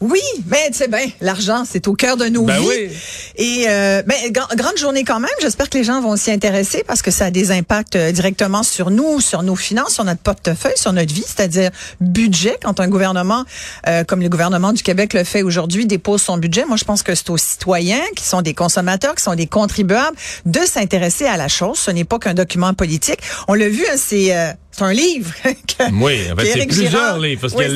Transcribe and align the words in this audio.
Oui, 0.00 0.20
mais 0.46 0.68
tu 0.68 0.74
sais 0.78 0.86
bien, 0.88 1.04
l'argent, 1.20 1.64
c'est 1.68 1.88
au 1.88 1.92
cœur 1.94 2.16
de 2.16 2.26
nos 2.26 2.44
Ben 2.44 2.60
vies. 2.60 2.68
oui. 2.68 2.88
Et 3.34 3.64
euh, 3.68 4.00
ben, 4.06 4.14
gra- 4.30 4.54
grande 4.54 4.76
journée 4.76 5.02
quand 5.02 5.18
même. 5.18 5.30
J'espère 5.42 5.68
que 5.68 5.76
les 5.76 5.82
gens 5.82 6.00
vont 6.00 6.14
s'y 6.16 6.30
intéresser 6.30 6.84
parce 6.86 7.02
que 7.02 7.10
ça 7.10 7.26
a 7.26 7.30
des 7.32 7.50
impacts 7.50 7.96
euh, 7.96 8.12
directement 8.12 8.62
sur 8.62 8.90
nous, 8.92 9.20
sur 9.20 9.42
nos 9.42 9.56
finances, 9.56 9.94
sur 9.94 10.04
notre 10.04 10.20
portefeuille, 10.20 10.76
sur 10.76 10.92
notre 10.92 11.12
vie, 11.12 11.24
c'est-à-dire 11.26 11.70
budget. 12.00 12.56
Quand 12.62 12.78
un 12.78 12.86
gouvernement, 12.86 13.44
euh, 13.88 14.04
comme 14.04 14.20
le 14.20 14.28
gouvernement 14.28 14.72
du 14.72 14.84
Québec 14.84 15.14
le 15.14 15.24
fait 15.24 15.42
aujourd'hui, 15.42 15.84
dépose 15.86 16.22
son 16.22 16.38
budget, 16.38 16.64
moi 16.64 16.76
je 16.76 16.84
pense 16.84 17.02
que 17.02 17.16
c'est 17.16 17.30
aux 17.30 17.36
citoyens, 17.36 18.02
qui 18.14 18.24
sont 18.24 18.40
des 18.42 18.54
consommateurs, 18.54 19.16
qui 19.16 19.24
sont 19.24 19.34
des 19.34 19.46
contribuables, 19.48 20.16
de 20.46 20.60
s'intéresser 20.60 21.26
à 21.26 21.36
la 21.36 21.48
chose. 21.48 21.76
Ce 21.78 21.90
n'est 21.90 22.04
pas 22.04 22.20
qu'un 22.20 22.34
document 22.34 22.72
politique. 22.72 23.18
On 23.48 23.54
l'a 23.54 23.68
vu, 23.68 23.84
hein, 23.90 23.96
c'est 23.96 24.36
euh, 24.36 24.52
c'est 24.78 24.84
un 24.84 24.92
livre. 24.92 25.32
que- 25.44 25.92
Oui, 25.92 26.20
en 26.32 26.36
fait, 26.36 26.52
c'est 26.52 26.66
plusieurs 26.66 26.90
Girard- 26.90 27.18
livres, 27.18 27.40
parce 27.40 27.52
Oui, 27.54 27.64
qu'il 27.66 27.74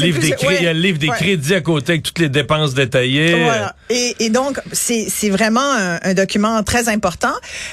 y 0.61 0.63
y 0.65 0.67
a 0.67 0.73
le 0.73 0.81
livre 0.81 0.99
des 0.99 1.09
ouais. 1.09 1.17
crédits 1.17 1.55
à 1.55 1.61
côté 1.61 1.93
avec 1.93 2.03
toutes 2.05 2.19
les 2.19 2.29
dépenses 2.29 2.75
détaillées. 2.75 3.43
Voilà. 3.45 3.75
Et, 3.91 4.17
et 4.21 4.31
donc, 4.31 4.59
c'est 4.73 5.09
vraiment 5.31 5.61
un, 5.73 5.99
un 6.03 6.15
document 6.15 6.63
très 6.63 6.89
important. 6.89 7.33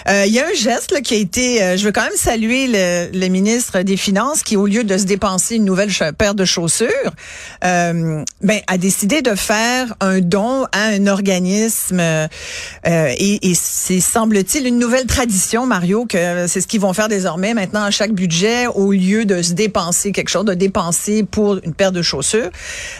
Euh, 0.10 0.24
Il 0.28 0.34
y 0.34 0.40
a 0.40 0.46
un 0.48 0.54
geste 0.54 0.92
là, 0.92 1.02
qui 1.02 1.14
a 1.16 1.18
été, 1.18 1.62
euh, 1.64 1.78
je 1.78 1.84
veux 1.86 1.92
quand 1.92 2.04
même 2.04 2.12
saluer 2.16 2.68
le, 2.68 3.10
le 3.18 3.28
ministre 3.28 3.82
des 3.82 3.98
Finances 3.98 4.44
qui, 4.44 4.56
au 4.58 4.66
lieu 4.68 4.84
de 4.84 4.98
se 4.98 5.06
dépenser 5.06 5.56
une 5.56 5.66
nouvelle 5.66 5.90
paire 6.18 6.36
de 6.36 6.46
chaussures, 6.46 6.88
euh, 7.64 8.24
ben, 8.42 8.60
a 8.68 8.78
décidé 8.78 9.22
de 9.22 9.36
faire 9.36 9.94
un 10.00 10.20
don 10.20 10.66
à 10.72 10.86
un 10.94 11.08
organisme. 11.08 12.00
et 12.86 13.50
et 13.50 13.54
c'est, 13.56 14.00
semble-t-il, 14.00 14.68
une 14.68 14.80
nouvelle 14.80 15.06
tradition, 15.06 15.66
Mario, 15.66 16.06
que 16.06 16.48
c'est 16.48 16.62
ce 16.62 16.68
qu'ils 16.68 16.80
vont 16.82 16.94
faire 16.94 17.08
désormais 17.08 17.54
maintenant 17.54 17.84
à 17.84 17.92
chaque 17.92 18.12
budget, 18.12 18.68
au 18.68 18.92
lieu 18.92 19.19
de 19.26 19.42
se 19.42 19.54
dépenser 19.54 20.12
quelque 20.12 20.30
chose, 20.30 20.46
de 20.46 20.54
dépenser 20.54 21.24
pour 21.24 21.60
une 21.64 21.74
paire 21.74 21.92
de 21.92 22.02
chaussures, 22.02 22.50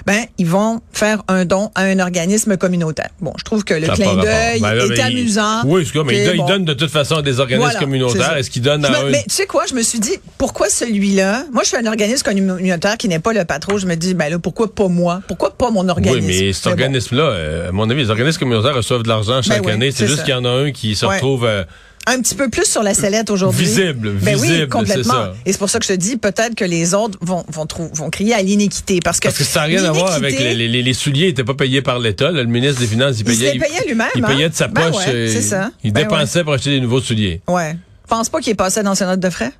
ben, 0.06 0.26
ils 0.38 0.48
vont 0.48 0.82
faire 0.94 1.24
un 1.28 1.46
don 1.46 1.72
à 1.76 1.84
un 1.84 2.00
organisme 2.00 2.58
communautaire. 2.58 3.10
Bon, 3.22 3.34
je 3.38 3.44
trouve 3.44 3.64
que 3.64 3.74
le 3.74 3.88
Ça 3.88 3.94
clin 3.94 4.16
d'œil 4.16 4.60
Ben 4.62 4.78
est 4.80 4.88
il- 4.96 5.02
amusant. 5.02 5.62
Oui, 5.66 5.86
c'est 5.92 6.04
mais 6.04 6.26
il, 6.34 6.38
bon. 6.38 6.46
donne 6.46 6.66
de 6.66 6.74
toute 6.74 6.92
façon 6.92 7.16
à 7.16 7.22
des 7.22 7.40
organismes 7.40 7.66
Voilà, 7.72 7.80
communautaires. 7.80 8.38
Est-ce 8.38 8.50
qu'il 8.50 8.62
donne 8.62 8.82
Je 8.86 8.88
à 8.92 9.02
me- 9.04 9.08
un... 9.08 9.12
Mais 9.12 9.24
tu 9.28 9.36
sais 9.36 9.46
quoi, 9.46 9.66
je 9.70 9.74
me 9.74 9.82
suis 9.82 10.00
dit, 10.00 10.18
pourquoi 10.38 10.70
celui-là? 10.70 11.46
Moi, 11.52 11.64
je 11.64 11.70
suis 11.70 11.78
un 11.78 11.86
organisme 11.86 12.24
communautaire 12.24 12.98
qui 12.98 13.08
n'est 13.08 13.20
pas 13.20 13.34
le 13.34 13.46
patron. 13.46 13.78
Je 13.78 13.86
me 13.88 13.96
dis, 13.96 14.14
ben 14.14 14.30
là, 14.30 14.40
pourquoi 14.40 14.74
pas 14.74 14.88
moi? 14.88 15.22
Pourquoi 15.28 15.52
pas 15.58 15.70
mon 15.72 15.88
organisme? 15.90 16.20
Oui, 16.28 16.42
mais 16.46 16.54
cet 16.54 16.66
bon. 16.66 16.70
organisme-là, 16.72 17.24
euh, 17.24 17.70
à 17.70 17.72
mon 17.72 17.90
avis, 17.90 18.04
les 18.04 18.10
organismes 18.10 18.40
communautaires 18.40 18.76
reçoivent 18.76 19.04
de 19.04 19.10
l'argent 19.10 19.42
chaque 19.42 19.62
Ben 19.62 19.68
oui, 19.68 19.72
année. 19.74 19.92
C'est 19.92 20.08
juste 20.08 20.24
qu'il 20.24 20.34
y 20.34 20.38
en 20.38 20.46
a 20.46 20.50
un 20.50 20.72
qui 20.72 20.96
se 20.96 21.06
Ouais. 21.06 21.16
retrouve... 21.16 21.46
euh, 21.46 21.64
Un 22.12 22.22
petit 22.22 22.34
peu 22.36 22.50
plus 22.50 22.66
sur 22.66 22.82
la 22.82 22.94
sellette 22.94 23.30
aujourd'hui. 23.30 23.66
Visible, 23.66 24.14
ben 24.22 24.36
visible, 24.36 24.64
oui, 24.64 24.68
complètement. 24.70 25.14
ça. 25.14 25.34
Et 25.46 25.52
c'est 25.52 25.58
pour 25.60 25.70
ça 25.70 25.78
que 25.80 25.86
je 25.86 25.90
te 25.94 25.98
dis, 25.98 26.18
peut-être 26.18 26.56
que 26.56 26.66
les 26.66 26.94
autres 26.94 27.18
vont, 27.22 27.46
vont, 27.52 27.66
trou- 27.68 27.90
vont 27.94 28.10
crier 28.10 28.34
à 28.34 28.42
l'inéquité. 28.42 29.00
Parce 29.04 29.20
que, 29.20 29.28
Parce 29.28 29.38
que 29.38 29.44
ça 29.44 29.60
n'a 29.62 29.66
rien 29.68 29.84
à 29.84 29.92
voir 29.92 30.14
avec 30.14 30.40
les, 30.40 30.56
les, 30.56 30.68
les 30.82 30.94
souliers 30.94 31.28
n'étaient 31.28 31.44
pas 31.44 31.54
payés 31.54 31.82
par 31.82 32.00
l'État. 32.00 32.32
Le 32.32 32.46
ministre 32.46 32.80
des 32.82 32.88
Finances, 32.88 33.16
il 33.18 33.20
Il 33.20 33.26
payait, 33.26 33.54
les 33.54 33.60
payait 33.60 33.86
lui-même, 33.88 34.08
Il 34.16 34.24
hein? 34.24 34.28
payait 34.28 34.50
de 34.50 34.56
sa 34.56 34.68
Ben 34.68 34.92
poche. 34.92 35.06
ouais, 35.06 35.14
euh, 35.14 35.32
c'est 35.32 35.42
ça. 35.42 35.70
Il 35.84 35.94
Ben 35.94 36.02
dépensait 36.04 36.44
pour 36.44 36.54
acheter 36.54 36.72
des 36.72 36.82
nouveaux 36.82 37.02
souliers. 37.02 37.42
Ouais. 37.48 37.74
Je 38.06 38.08
pense 38.10 38.30
pas 38.30 38.40
qu'il 38.40 38.52
est 38.52 38.56
passé 38.56 38.82
dans 38.82 38.96
ses 38.96 39.06
notes 39.06 39.20
de 39.20 39.30
frais? 39.30 39.52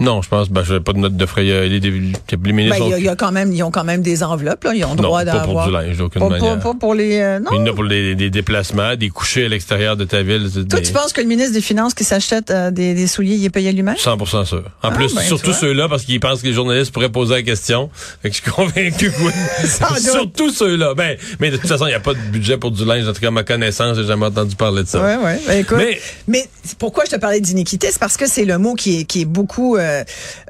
Non, 0.00 0.22
je 0.22 0.28
pense, 0.28 0.50
ben, 0.50 0.64
je 0.64 0.72
n'avais 0.72 0.82
pas 0.82 0.92
de 0.92 0.98
note 0.98 1.16
de 1.16 1.24
frais. 1.26 1.44
Il 1.46 1.48
y 1.48 1.52
a- 1.52 1.62
Les, 1.62 1.78
les, 1.78 1.90
les 1.90 2.12
Ben, 2.36 2.52
ministres 2.52 2.88
y 2.88 2.94
a, 2.94 2.98
y 2.98 3.08
a 3.08 3.14
quand 3.14 3.30
même, 3.30 3.52
ils 3.52 3.62
ont 3.62 3.70
quand 3.70 3.84
même 3.84 4.02
des 4.02 4.24
enveloppes, 4.24 4.64
là. 4.64 4.74
Ils 4.74 4.84
ont 4.84 4.96
Non, 4.96 5.02
droit 5.02 5.24
pas 5.24 5.30
pour 5.32 5.40
d'avoir. 5.46 5.66
du 5.68 5.72
linge, 5.72 5.96
d'aucune 5.96 6.20
Pas- 6.20 6.28
pas- 6.30 6.38
manière. 6.40 6.58
pas 6.60 6.74
pour 6.74 6.94
les, 6.94 7.20
euh, 7.20 7.38
non. 7.38 7.50
Il 7.60 7.64
y 7.64 7.68
a 7.68 7.72
pour 7.72 7.86
des, 7.86 8.16
des 8.16 8.28
déplacements, 8.28 8.96
des 8.96 9.08
couchers 9.10 9.44
à 9.44 9.48
l'extérieur 9.48 9.96
de 9.96 10.04
ta 10.04 10.22
ville. 10.22 10.50
Toi, 10.68 10.80
des- 10.80 10.82
tu 10.86 10.92
penses 10.92 11.12
que 11.12 11.20
le 11.20 11.28
ministre 11.28 11.52
des 11.52 11.60
Finances 11.60 11.94
qui 11.94 12.02
s'achète 12.02 12.50
euh, 12.50 12.72
des, 12.72 12.94
des 12.94 13.06
souliers, 13.06 13.36
il 13.36 13.44
est 13.44 13.50
payé 13.50 13.70
lui-même? 13.72 13.94
100% 13.94 14.44
sûr. 14.44 14.64
En 14.82 14.88
Ah, 14.88 14.90
plus, 14.90 15.14
ben, 15.14 15.20
surtout 15.22 15.52
ceux-là, 15.52 15.88
parce 15.88 16.04
qu'ils 16.04 16.18
pensent 16.18 16.42
que 16.42 16.48
les 16.48 16.52
journalistes 16.54 16.90
pourraient 16.92 17.08
poser 17.08 17.34
la 17.36 17.42
question. 17.42 17.88
Fait 18.20 18.30
que 18.30 18.36
je 18.36 18.42
suis 18.42 18.50
convaincu 18.50 19.10
que 19.12 19.22
oui. 19.22 19.32
Surtout 20.00 20.50
ceux-là. 20.50 20.94
Ben, 20.94 21.16
mais 21.38 21.50
de 21.52 21.56
toute 21.56 21.68
façon, 21.68 21.86
il 21.86 21.90
n'y 21.90 21.94
a 21.94 22.00
pas 22.00 22.14
de 22.14 22.18
budget 22.32 22.56
pour 22.58 22.72
du 22.72 22.84
linge. 22.84 23.06
En 23.08 23.12
tout 23.12 23.20
cas, 23.20 23.28
à 23.28 23.30
ma 23.30 23.44
connaissance, 23.44 23.96
j'ai 23.96 24.04
jamais 24.06 24.26
entendu 24.26 24.56
parler 24.56 24.82
de 24.82 24.88
ça. 24.88 25.00
Ouais, 25.02 25.16
ouais. 25.24 25.40
Ben, 25.46 25.60
écoute, 25.60 25.76
Mais- 25.78 26.00
mais, 26.26 26.48
pourquoi 26.80 27.04
je 27.04 27.12
te 27.12 27.16
parlais 27.16 27.40
d'iniquité, 27.40 27.88
c'est 27.92 28.00
parce 28.00 28.16
que 28.16 28.26
c'est 28.28 28.44
le 28.44 28.58
mot 28.58 28.74
qui 28.74 29.00
est, 29.00 29.04
qui 29.04 29.20
est 29.22 29.24
beaucoup 29.24 29.76
euh, 29.76 29.83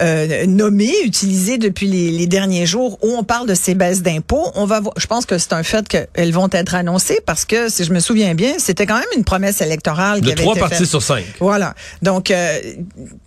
euh, 0.03 0.47
nommé, 0.47 0.91
utilisé 1.05 1.59
depuis 1.59 1.87
les, 1.87 2.11
les 2.11 2.27
derniers 2.27 2.67
jours, 2.67 2.99
où 3.03 3.15
on 3.17 3.25
parle 3.25 3.47
de 3.49 3.55
ces 3.55 3.75
baisses 3.75 4.03
d'impôts. 4.03 4.51
On 4.55 4.65
va, 4.67 4.81
voir- 4.81 4.95
je 4.97 5.07
pense 5.07 5.27
que 5.27 5.39
c'est 5.39 5.53
un 5.53 5.63
fait 5.63 5.87
qu'elles 5.89 6.33
vont 6.33 6.49
être 6.53 6.75
annoncées 6.75 7.21
parce 7.25 7.45
que, 7.45 7.69
si 7.69 7.85
je 7.85 7.93
me 7.93 8.01
souviens 8.01 8.35
bien, 8.35 8.55
c'était 8.59 8.87
quand 8.87 8.95
même 8.99 9.05
une 9.17 9.25
promesse 9.25 9.61
électorale 9.61 10.21
De 10.21 10.27
qui 10.27 10.33
avait 10.33 10.43
trois 10.43 10.57
été 10.57 10.77
faite. 10.77 10.87
sur 10.87 11.03
cinq. 11.03 11.25
Voilà. 11.41 11.75
Donc, 12.03 12.31
euh, 12.31 12.59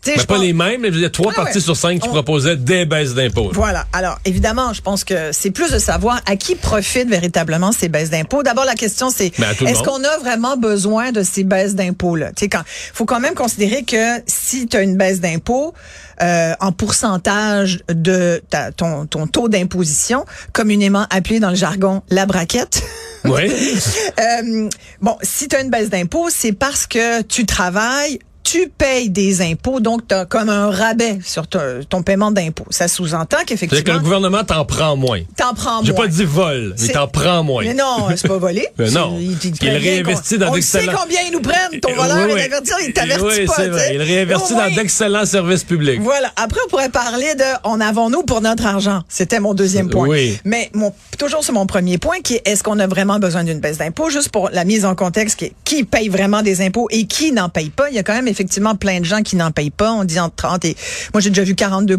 Mais 0.05 0.13
je 0.17 0.25
pas 0.25 0.35
pense- 0.35 0.43
les 0.43 0.53
mêmes, 0.53 0.81
mais 0.81 0.89
je 0.89 0.93
veux 0.93 0.99
dire, 1.01 1.11
trois 1.11 1.33
partis 1.33 1.55
ouais. 1.57 1.61
sur 1.63 1.75
cinq 1.75 1.99
qui 2.01 2.07
On- 2.09 2.11
proposaient 2.13 2.55
des 2.55 2.85
baisses 2.85 3.13
d'impôts. 3.13 3.49
Voilà. 3.53 3.85
Alors, 3.93 4.19
évidemment, 4.25 4.73
je 4.73 4.81
pense 4.81 5.03
que 5.03 5.31
c'est 5.31 5.51
plus 5.51 5.71
de 5.71 5.79
savoir 5.79 6.21
à 6.25 6.35
qui 6.35 6.55
profitent 6.55 7.09
véritablement 7.09 7.71
ces 7.71 7.89
baisses 7.89 8.09
d'impôts. 8.09 8.43
D'abord, 8.43 8.65
la 8.65 8.75
question, 8.75 9.09
c'est 9.09 9.27
est-ce 9.37 9.83
qu'on 9.83 10.03
a 10.03 10.17
vraiment 10.19 10.57
besoin 10.57 11.11
de 11.11 11.23
ces 11.23 11.43
baisses 11.43 11.75
d'impôts-là? 11.75 12.27
Tu 12.29 12.45
sais, 12.45 12.49
quand, 12.49 12.61
faut 12.93 13.05
quand 13.05 13.19
même 13.19 13.33
considérer 13.33 13.83
que 13.83 14.21
si 14.47 14.67
tu 14.67 14.77
as 14.77 14.81
une 14.81 14.95
baisse 14.97 15.19
d'impôts, 15.19 15.73
euh, 16.21 16.53
en 16.59 16.71
pourcentage 16.71 17.81
de 17.89 18.41
ta- 18.49 18.71
ton, 18.71 19.05
ton 19.05 19.27
taux 19.27 19.49
d'imposition, 19.49 20.25
communément 20.53 21.05
appelé 21.09 21.39
dans 21.39 21.49
le 21.49 21.55
jargon 21.55 22.01
la 22.09 22.25
braquette. 22.25 22.81
Oui. 23.25 23.51
Euh, 24.19 24.69
bon, 25.01 25.15
si 25.21 25.47
tu 25.47 25.55
as 25.55 25.61
une 25.61 25.69
baisse 25.69 25.89
d'impôts, 25.89 26.29
c'est 26.31 26.53
parce 26.53 26.87
que 26.87 27.21
tu 27.21 27.45
travailles, 27.45 28.17
tu 28.49 28.69
payes 28.69 29.09
des 29.09 29.41
impôts, 29.41 29.81
donc 29.81 30.07
tu 30.07 30.15
as 30.15 30.25
comme 30.25 30.47
un 30.47 30.69
rabais 30.71 31.19
sur 31.21 31.47
ton, 31.47 31.59
ton 31.89 32.01
paiement 32.01 32.31
d'impôts. 32.31 32.65
Ça 32.69 32.87
sous-entend 32.87 33.37
C'est-à-dire 33.39 33.45
que 33.45 33.53
le 33.53 33.67
qu'effectivement, 33.67 33.99
gouvernement 33.99 34.43
t'en 34.45 34.63
prend 34.63 34.95
moins. 34.95 35.19
t'en 35.35 35.53
prends 35.53 35.83
J'ai 35.83 35.91
moins. 35.91 36.03
pas 36.03 36.07
dit 36.07 36.23
vol, 36.23 36.73
mais 36.79 36.85
C'est- 36.87 36.93
t'en 36.93 37.07
prends 37.09 37.43
moins. 37.43 37.63
Mais 37.65 37.73
non, 37.73 38.07
c'est 38.15 38.25
pas 38.27 38.37
volé. 38.37 38.65
Ben 38.77 38.89
non. 38.93 39.17
C'est- 39.17 39.23
il- 39.23 39.31
il 39.31 39.45
Il 39.47 39.51
prend 39.57 39.79
réinvestit 39.79 40.37
dans 40.37 40.51
On 40.51 40.55
le 40.55 40.61
sait 40.61 40.79
d'excellents- 40.79 40.99
combien 41.03 41.19
ils 41.27 41.33
nous 41.33 41.41
prennent, 41.41 41.79
ton 41.81 41.93
voleur 41.93 42.25
Oui, 42.27 42.33
oui. 42.35 42.41
il 42.87 42.93
t'avertit 42.93 43.23
Oui, 43.25 43.45
pas. 43.45 43.53
c'est 43.57 43.67
vrai. 43.67 43.91
Il 43.95 44.01
réinvestit 44.01 44.53
dans 44.53 44.73
d'excellents 44.73 45.25
services 45.25 45.63
publics. 45.65 45.99
Voilà. 46.01 46.31
Après, 46.37 46.61
on 46.65 46.69
pourrait 46.69 46.89
parler 46.89 47.35
de 47.35 47.43
en 47.63 47.81
avons-nous 47.81 48.23
pour 48.23 48.39
notre 48.39 48.65
argent. 48.65 49.01
C'était 49.09 49.41
mon 49.41 49.53
deuxième 49.55 49.89
point. 49.89 50.07
Oui. 50.07 50.37
Mais 50.45 50.69
mon, 50.73 50.93
toujours 51.17 51.43
sur 51.43 51.53
mon 51.53 51.65
premier 51.65 51.97
point, 51.97 52.19
qui 52.23 52.35
est 52.35 52.41
est-ce 52.47 52.63
qu'on 52.63 52.79
a 52.79 52.87
vraiment 52.87 53.19
besoin 53.19 53.43
d'une 53.43 53.59
baisse 53.59 53.77
d'impôts? 53.77 54.09
Juste 54.09 54.29
pour 54.29 54.49
la 54.53 54.63
mise 54.63 54.85
en 54.85 54.95
contexte, 54.95 55.37
qui, 55.37 55.51
qui 55.65 55.83
paye 55.83 56.07
vraiment 56.07 56.41
des 56.43 56.61
impôts 56.61 56.87
et 56.91 57.07
qui 57.07 57.33
n'en 57.33 57.49
paye 57.49 57.69
pas. 57.69 57.89
Il 57.89 57.95
y 57.95 57.99
a 57.99 58.03
quand 58.03 58.13
même 58.13 58.27
effectivement 58.37 58.75
plein 58.75 58.99
de 58.99 59.05
gens 59.05 59.21
qui 59.23 59.35
n'en 59.35 59.51
payent 59.51 59.71
pas. 59.71 59.91
On 59.91 60.03
dit 60.03 60.19
entre 60.19 60.35
30 60.35 60.65
et, 60.65 60.75
moi 61.13 61.21
j'ai 61.21 61.29
déjà 61.29 61.43
vu 61.43 61.55
42 61.55 61.97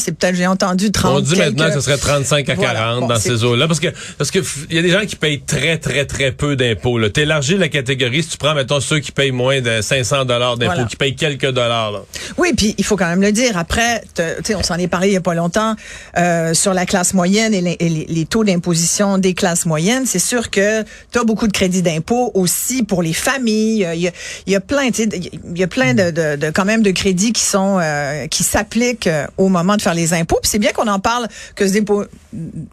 C'est 0.00 0.12
peut-être, 0.12 0.34
j'ai 0.34 0.46
entendu 0.46 0.90
30 0.90 1.16
On 1.16 1.20
dit 1.20 1.36
maintenant 1.36 1.68
que 1.68 1.74
ce 1.74 1.80
serait 1.80 1.96
35 1.98 2.48
à 2.48 2.54
Voilà. 2.54 2.72
40 2.74 3.00
Bon, 3.00 3.06
dans 3.06 3.18
ces 3.18 3.44
eaux-là. 3.44 3.66
Parce 3.68 3.80
que, 3.80 3.88
parce 4.18 4.30
que, 4.30 4.40
il 4.70 4.76
y 4.76 4.78
a 4.78 4.82
des 4.82 4.90
gens 4.90 5.04
qui 5.06 5.16
payent 5.16 5.40
très, 5.42 5.78
très, 5.78 6.04
très 6.06 6.32
peu 6.32 6.56
d'impôts, 6.56 6.98
là. 6.98 7.08
T'élargis 7.10 7.56
la 7.56 7.68
catégorie 7.68 8.22
si 8.22 8.30
tu 8.30 8.38
prends, 8.38 8.54
mettons, 8.54 8.80
ceux 8.80 8.98
qui 9.00 9.12
payent 9.12 9.30
moins 9.30 9.60
de 9.60 9.80
500 9.80 10.24
dollars 10.24 10.56
d'impôts, 10.56 10.72
Voilà. 10.74 10.88
qui 10.88 10.96
payent 10.96 11.14
quelques 11.14 11.50
dollars, 11.50 11.92
là. 11.92 12.00
Oui, 12.38 12.52
puis 12.56 12.74
il 12.78 12.84
faut 12.84 12.96
quand 12.96 13.06
même 13.08 13.22
le 13.22 13.32
dire. 13.32 13.56
Après, 13.58 14.02
tu 14.14 14.22
sais, 14.44 14.54
on 14.54 14.62
s'en 14.62 14.76
est 14.76 14.88
parlé 14.88 15.08
il 15.08 15.12
y 15.14 15.16
a 15.16 15.20
pas 15.20 15.34
longtemps 15.34 15.74
euh, 16.18 16.54
sur 16.54 16.74
la 16.74 16.86
classe 16.86 17.14
moyenne 17.14 17.54
et 17.54 17.60
les, 17.60 17.76
et 17.78 17.88
les- 17.88 18.06
les 18.08 18.24
taux 18.26 18.44
d'imposition 18.44 19.18
des 19.18 19.34
classes 19.34 19.66
moyennes. 19.66 20.06
C'est 20.06 20.18
sûr 20.18 20.50
que 20.50 20.82
tu 21.12 21.18
as 21.18 21.24
beaucoup 21.24 21.46
de 21.46 21.52
crédits 21.52 21.82
d'impôt 21.82 22.30
aussi 22.34 22.82
pour 22.82 23.02
les 23.02 23.12
familles. 23.12 23.86
Il 23.94 24.00
y 24.00 24.08
a, 24.08 24.12
il 24.46 24.52
y 24.52 24.56
a 24.56 24.60
plein, 24.60 24.88
tu 24.90 25.04
sais, 25.04 25.08
il 25.12 25.58
y 25.58 25.62
a 25.62 25.66
plein 25.68 25.75
de, 25.76 26.10
de, 26.10 26.36
de- 26.36 26.50
quand 26.50 26.64
même 26.64 26.82
de 26.82 26.90
crédits 26.90 27.32
qui 27.32 27.42
sont 27.42 27.78
euh, 27.80 28.26
qui 28.28 28.42
s'appliquent 28.42 29.06
euh, 29.06 29.26
au 29.36 29.48
moment 29.48 29.76
de 29.76 29.82
faire 29.82 29.94
les 29.94 30.12
impôts. 30.14 30.38
Puis 30.42 30.50
c'est 30.50 30.58
bien 30.58 30.72
qu'on 30.72 30.88
en 30.88 30.98
parle 30.98 31.28
que 31.54 31.66
ce 31.66 31.72
dépôt 31.72 32.04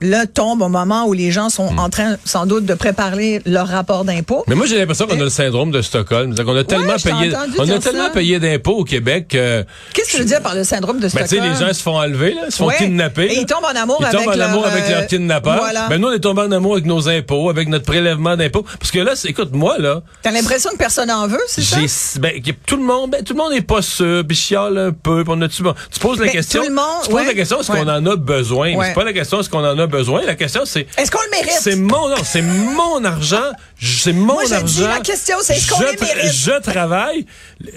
là 0.02 0.26
tombe 0.26 0.62
au 0.62 0.68
moment 0.70 1.06
où 1.06 1.14
les 1.14 1.32
gens 1.32 1.50
sont 1.50 1.70
en 1.78 1.90
train 1.90 2.18
sans 2.26 2.46
doute 2.46 2.66
de 2.66 2.74
préparer 2.74 3.42
leur 3.46 3.68
rapport 3.68 4.04
d'impôt. 4.06 4.44
Mais 4.48 4.56
moi, 4.56 4.66
j'ai 4.66 4.78
l'impression 4.78 5.08
qu'on 5.08 5.20
a 5.20 5.24
le 5.24 5.30
syndrome 5.30 5.72
de 5.72 5.82
Stockholm. 5.82 6.36
Qu'on 6.36 6.56
a 6.56 6.64
tellement 6.64 6.98
je 6.98 7.04
payé, 7.04 7.34
on 7.58 7.70
a 7.70 7.80
tellement 7.80 8.06
ça. 8.06 8.10
payé 8.10 8.40
d'impôts 8.40 8.78
au 8.78 8.84
Québec 8.84 9.28
que, 9.30 9.64
Qu'est-ce 9.94 10.08
que 10.08 10.12
tu 10.14 10.18
veux 10.20 10.26
dire 10.26 10.42
par 10.42 10.56
le 10.56 10.64
syndrome 10.64 10.98
de 10.98 11.04
ben, 11.04 11.10
tu 11.12 11.18
sais, 11.20 11.26
Stockholm? 11.28 11.54
les 11.54 11.60
gens 11.68 11.74
se 11.74 11.82
font 11.82 11.98
enlever, 11.98 12.34
là, 12.34 12.50
se 12.50 12.58
font 12.58 12.68
Ouais. 12.68 12.76
kidnapper. 12.78 13.26
Et 13.26 13.36
là. 13.36 13.42
ils 13.42 13.46
tombent 13.46 13.64
en 13.66 13.82
amour 13.82 13.98
Ils 14.02 14.06
avec 14.06 14.18
tombent 14.20 14.34
en 14.34 14.38
leur, 14.38 14.50
amour 14.50 14.66
avec 14.66 14.84
euh, 14.86 14.90
leur 14.92 15.08
kidnappeur. 15.08 15.58
voilà. 15.60 15.88
Ben, 15.90 15.98
nous, 16.00 16.08
on 16.10 16.12
est 16.12 16.20
tombés 16.20 16.42
en 16.42 16.52
amour 16.52 16.74
avec 16.74 16.86
nos 16.86 17.08
impôts, 17.10 17.50
avec 17.50 17.68
notre 17.70 17.86
prélèvement 17.86 18.36
d'impôts. 18.36 18.66
Parce 18.80 18.92
que 18.92 19.00
là, 19.00 19.14
écoute, 19.26 19.50
moi, 19.54 19.78
là, 19.80 20.02
T'as 20.22 20.32
l'impression 20.32 20.72
que 20.72 20.78
personne 20.78 21.10
en 21.12 21.28
veut, 21.28 21.42
c'est 21.48 21.62
ça? 21.62 22.20
ben, 22.20 22.34
tout 22.66 22.76
le 22.78 22.84
monde, 22.84 22.93
ben, 23.08 23.24
tout 23.24 23.34
le 23.34 23.38
monde 23.40 23.54
n'est 23.54 23.62
pas 23.62 23.82
sûr, 23.82 24.24
puis 24.28 24.36
chiale 24.36 24.78
un 24.78 24.92
peu, 24.92 25.24
on 25.28 25.42
a 25.42 25.48
tu, 25.48 25.64
bon, 25.64 25.74
tu 25.92 26.00
poses 26.00 26.20
la 26.20 26.26
Ben, 26.26 26.32
question. 26.32 26.62
tout 26.62 26.70
le 26.70 26.74
monde, 26.76 26.86
tu 27.04 27.10
poses 27.10 27.20
ouais, 27.20 27.26
la 27.26 27.34
question, 27.34 27.60
est-ce 27.60 27.72
ouais. 27.72 27.80
qu'on 27.80 27.90
en 27.90 28.06
a 28.06 28.16
besoin? 28.16 28.74
Ouais. 28.76 28.88
C'est 28.88 28.94
pas 28.94 29.04
la 29.04 29.14
question, 29.14 29.40
est-ce 29.40 29.50
qu'on 29.50 29.66
en 29.66 29.78
a 29.78 29.88
besoin? 29.88 30.22
La 30.26 30.36
question, 30.36 30.62
c'est, 30.66 30.88
Est-ce 30.98 31.12
qu'on 31.12 31.22
le 31.24 31.30
mérite? 31.32 31.58
c'est 31.60 31.76
mon, 31.76 32.10
non, 32.10 32.16
c'est 32.24 32.42
mon 32.42 33.04
argent, 33.04 33.52
c'est 33.84 34.14
mon 34.14 34.34
Moi, 34.34 34.44
argent. 34.52 34.64
dis, 34.66 34.82
la 34.82 35.00
question, 35.00 35.36
c'est 35.42 35.56
qu'on 35.70 35.80
je, 35.80 36.60
travaille. 36.62 37.26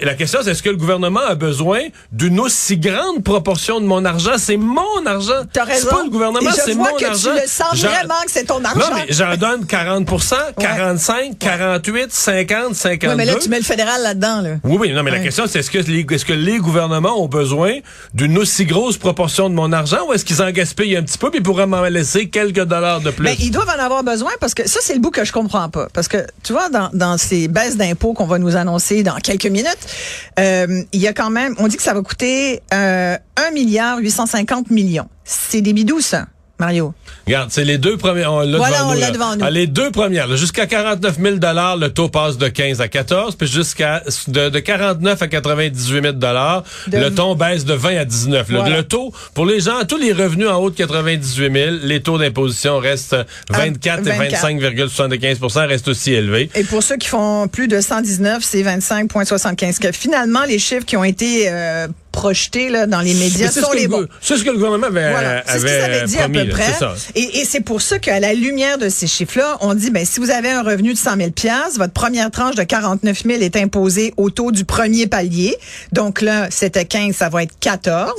La 0.01 0.13
question, 0.13 0.39
c'est 0.43 0.51
est-ce 0.51 0.63
que 0.63 0.69
le 0.69 0.77
gouvernement 0.77 1.19
a 1.21 1.35
besoin 1.35 1.79
d'une 2.11 2.39
aussi 2.39 2.77
grande 2.77 3.23
proportion 3.23 3.79
de 3.81 3.85
mon 3.85 4.05
argent? 4.05 4.31
C'est 4.37 4.57
mon 4.57 5.05
argent. 5.05 5.43
T'as 5.51 5.65
raison. 5.65 5.87
C'est 5.89 5.95
pas 5.95 6.03
le 6.03 6.09
gouvernement, 6.09 6.49
c'est 6.53 6.75
mon 6.75 6.85
que 6.85 6.99
tu 6.99 7.05
argent. 7.05 7.33
le 7.33 7.47
sens 7.47 7.67
J'en- 7.75 7.89
vraiment 7.89 8.21
que 8.25 8.31
c'est 8.31 8.45
ton 8.45 8.63
argent. 8.63 8.79
Non, 8.79 8.95
mais 8.95 9.05
j'en 9.09 9.35
donne 9.35 9.65
40% 9.65 10.35
45, 10.59 11.37
48, 11.39 12.11
50, 12.13 12.75
52. 12.75 13.07
Oui, 13.09 13.15
mais 13.17 13.25
là, 13.25 13.35
tu 13.35 13.49
mets 13.49 13.59
le 13.59 13.63
fédéral 13.65 14.01
là-dedans, 14.01 14.41
là. 14.41 14.49
Oui, 14.63 14.77
oui, 14.79 14.93
non, 14.93 15.03
mais 15.03 15.11
la 15.11 15.19
question, 15.19 15.45
c'est 15.47 15.59
est-ce 15.59 15.71
que, 15.71 15.79
les, 15.79 16.05
est-ce 16.09 16.25
que 16.25 16.33
les 16.33 16.57
gouvernements 16.57 17.21
ont 17.21 17.27
besoin 17.27 17.73
d'une 18.13 18.37
aussi 18.37 18.65
grosse 18.65 18.97
proportion 18.97 19.49
de 19.49 19.55
mon 19.55 19.71
argent 19.71 20.07
ou 20.07 20.13
est-ce 20.13 20.25
qu'ils 20.25 20.41
en 20.41 20.51
gaspillent 20.51 20.97
un 20.97 21.03
petit 21.03 21.17
peu 21.17 21.31
puis 21.31 21.41
pourraient 21.41 21.67
m'en 21.67 21.81
laisser 21.83 22.29
quelques 22.29 22.63
dollars 22.63 23.01
de 23.01 23.11
plus? 23.11 23.25
Ben, 23.25 23.35
ils 23.39 23.51
doivent 23.51 23.69
en 23.69 23.81
avoir 23.83 24.03
besoin 24.03 24.31
parce 24.39 24.53
que 24.53 24.67
ça, 24.67 24.79
c'est 24.81 24.93
le 24.93 24.99
bout 24.99 25.11
que 25.11 25.25
je 25.25 25.31
comprends 25.31 25.69
pas. 25.69 25.87
Parce 25.97 26.09
que, 26.09 26.27
tu 26.43 26.53
vois, 26.53 26.69
dans, 26.69 27.17
ces 27.17 27.47
baisses 27.47 27.75
d'impôts 27.75 28.13
qu'on 28.13 28.27
va 28.27 28.37
nous 28.37 28.55
annoncer 28.55 29.01
dans 29.01 29.15
quelques 29.15 29.47
minutes, 29.47 29.79
euh, 30.37 30.83
il 30.93 31.01
y 31.01 31.07
a 31.07 31.13
quand 31.13 31.31
même, 31.31 31.55
on 31.57 31.67
dit 31.67 31.75
que 31.75 31.81
ça 31.81 31.95
va 31.95 32.03
coûter 32.03 32.61
euh, 32.71 33.17
1 33.35 33.49
milliard 33.49 33.97
850 33.97 34.69
millions. 34.69 35.09
C'est 35.23 35.61
des 35.61 35.73
bidous, 35.73 36.01
ça, 36.01 36.27
Mario. 36.59 36.93
Regarde, 37.27 37.49
c'est 37.51 37.63
les 37.65 37.77
deux 37.77 37.97
premières. 37.97 38.33
On 38.33 38.39
l'a 38.39 38.57
Voilà, 38.57 38.79
devant 38.79 38.89
on 38.89 38.93
nous, 38.95 38.99
là. 38.99 39.11
devant 39.11 39.35
nous. 39.35 39.43
Ah, 39.45 39.51
les 39.51 39.67
deux 39.67 39.91
premières. 39.91 40.35
Jusqu'à 40.37 40.65
49 40.65 41.17
000 41.21 41.35
le 41.35 41.87
taux 41.89 42.09
passe 42.09 42.37
de 42.37 42.47
15 42.47 42.81
à 42.81 42.87
14. 42.87 43.35
Puis 43.35 43.47
jusqu'à 43.47 44.01
de, 44.27 44.49
de 44.49 44.59
49 44.59 45.21
à 45.21 45.27
98 45.27 46.01
000 46.01 46.13
De- 46.13 46.97
le 46.97 47.13
taux 47.13 47.35
baisse 47.35 47.63
de 47.65 47.73
20 47.73 47.97
à 47.97 48.05
19. 48.05 48.49
Le- 48.49 48.57
Voilà. 48.57 48.77
Le, 48.77 48.83
taux, 48.83 49.13
pour 49.35 49.45
les 49.45 49.59
gens, 49.59 49.83
tous 49.87 49.97
les 49.97 50.13
revenus 50.13 50.47
en 50.47 50.55
haut 50.55 50.69
de 50.71 50.75
98 50.75 51.53
000, 51.53 51.75
les 51.83 52.01
taux 52.01 52.17
d'imposition 52.17 52.79
restent 52.79 53.15
24 53.51 54.01
24. 54.03 54.45
et 54.49 54.55
25,75% 54.85 55.67
restent 55.67 55.87
aussi 55.87 56.13
élevés. 56.13 56.49
Et 56.55 56.63
pour 56.63 56.81
ceux 56.81 56.97
qui 56.97 57.07
font 57.07 57.47
plus 57.47 57.67
de 57.67 57.79
119, 57.81 58.43
c'est 58.43 58.63
25,75. 58.63 59.79
Que 59.79 59.91
finalement, 59.91 60.43
les 60.45 60.59
chiffres 60.59 60.85
qui 60.85 60.97
ont 60.97 61.03
été 61.03 61.45
euh, 61.49 61.87
projetés 62.21 62.69
là, 62.69 62.87
dans 62.87 63.01
les 63.01 63.13
médias 63.13 63.49
C'est 63.51 63.61
sont 63.61 63.67
ce, 63.67 63.71
que 63.73 63.77
les 63.77 63.83
le 63.83 63.89
bons. 63.89 64.01
gou- 64.01 64.07
c'est 64.21 64.37
ce 64.37 64.43
que 64.43 64.49
le 64.49 64.55
gouvernement 64.55 64.87
avait, 64.87 65.11
Voilà, 65.11 65.43
c'est 65.45 65.59
ce 65.59 65.65
qu'ils 65.65 65.73
avait 65.75 65.83
avaient 65.97 66.05
dit 66.07 66.15
promis, 66.17 66.37
à 66.39 66.45
peu 66.45 66.49
près. 66.49 66.73
Et, 67.15 67.39
et 67.39 67.45
c'est 67.45 67.61
pour 67.61 67.81
ça 67.81 67.99
qu'à 67.99 68.19
la 68.19 68.33
lumière 68.33 68.77
de 68.77 68.89
ces 68.89 69.05
chiffres-là, 69.07 69.57
on 69.61 69.73
dit, 69.75 69.91
ben, 69.91 70.05
si 70.05 70.19
vous 70.19 70.29
avez 70.31 70.49
un 70.49 70.63
revenu 70.63 70.93
de 70.93 70.97
100 70.97 71.15
000 71.17 71.29
votre 71.77 71.93
première 71.93 72.31
tranche 72.31 72.55
de 72.55 72.63
49 72.63 73.23
000 73.23 73.41
est 73.41 73.55
imposée 73.55 74.13
au 74.17 74.29
taux 74.29 74.51
du 74.51 74.65
premier 74.65 75.07
palier. 75.07 75.55
Donc 75.93 76.21
là, 76.21 76.47
c'était 76.49 76.85
15, 76.85 77.15
ça 77.15 77.29
va 77.29 77.43
être 77.43 77.53
14. 77.59 78.11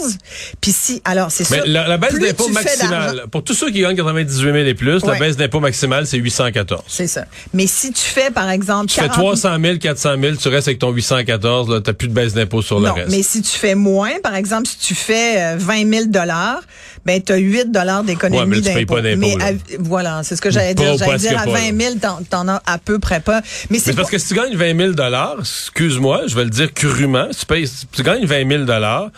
Puis 0.60 0.72
si, 0.72 1.02
alors 1.04 1.30
c'est 1.30 1.44
ça. 1.44 1.56
la, 1.66 1.88
la 1.88 1.96
baisse 1.98 2.14
d'impôt 2.18 2.46
tu 2.46 2.52
maximale, 2.52 3.24
pour 3.30 3.42
tous 3.42 3.54
ceux 3.54 3.70
qui 3.70 3.80
gagnent 3.80 3.96
98 3.96 4.42
000 4.52 4.56
et 4.58 4.74
plus, 4.74 5.04
la 5.04 5.14
baisse 5.18 5.36
d'impôt 5.36 5.60
maximale, 5.60 6.06
c'est 6.06 6.16
814. 6.18 6.82
C'est 6.86 7.06
ça. 7.06 7.24
Mais 7.54 7.66
si 7.66 7.92
tu 7.92 8.02
fais, 8.02 8.30
par 8.30 8.50
exemple, 8.50 8.90
Tu 8.92 9.00
fais 9.00 9.08
300 9.08 9.56
000, 9.60 9.78
400 9.78 10.10
000, 10.20 10.36
tu 10.36 10.48
restes 10.48 10.68
avec 10.68 10.78
ton 10.78 10.90
814, 10.92 11.68
là, 11.70 11.80
t'as 11.80 11.92
plus 11.92 12.08
de 12.08 12.12
baisse 12.14 12.34
d'impôt 12.34 12.62
sur 12.62 12.78
le 12.80 12.88
non, 12.88 12.94
reste. 12.94 13.10
mais 13.10 13.22
si 13.22 13.42
tu 13.42 13.50
fais 13.58 13.74
moins, 13.74 13.87
par 14.22 14.34
exemple, 14.34 14.66
si 14.68 14.78
tu 14.78 14.94
fais 14.94 15.54
euh, 15.54 15.56
20 15.58 15.90
000 15.92 16.04
dollars, 16.06 16.60
ben 17.04 17.22
tu 17.22 17.32
as 17.32 17.36
8 17.36 17.70
dollars 17.70 18.00
Ouais, 18.00 18.06
d'économie 18.06 18.46
mais 18.46 18.56
là, 18.56 18.62
tu 18.62 18.74
payes 18.74 18.84
d'impôt. 18.84 18.94
pas 18.94 19.02
d'impôt, 19.02 19.20
Mais 19.20 19.42
à- 19.42 19.52
voilà, 19.78 20.22
c'est 20.22 20.36
ce 20.36 20.40
que 20.42 20.50
j'allais 20.50 20.74
dire. 20.74 20.96
J'allais 20.98 21.18
dire 21.18 21.38
à 21.40 21.44
pas, 21.44 21.52
20 21.52 21.80
000, 21.80 21.94
t'en, 22.30 22.48
as 22.48 22.62
à 22.66 22.78
peu 22.78 22.98
près 22.98 23.20
pas. 23.20 23.40
Mais 23.70 23.78
c'est 23.78 23.94
parce 23.94 24.10
que 24.10 24.18
si 24.18 24.28
tu 24.28 24.34
gagnes 24.34 24.54
20 24.56 24.94
000 24.94 25.38
excuse-moi, 25.40 26.22
je 26.26 26.34
vais 26.34 26.44
le 26.44 26.50
dire 26.50 26.72
crûment, 26.72 27.28
si 27.30 27.40
tu, 27.40 27.46
payes, 27.46 27.66
si 27.66 27.86
tu 27.86 28.02
gagnes 28.02 28.24
20 28.24 28.48
000 28.48 28.64
bon, 28.64 29.10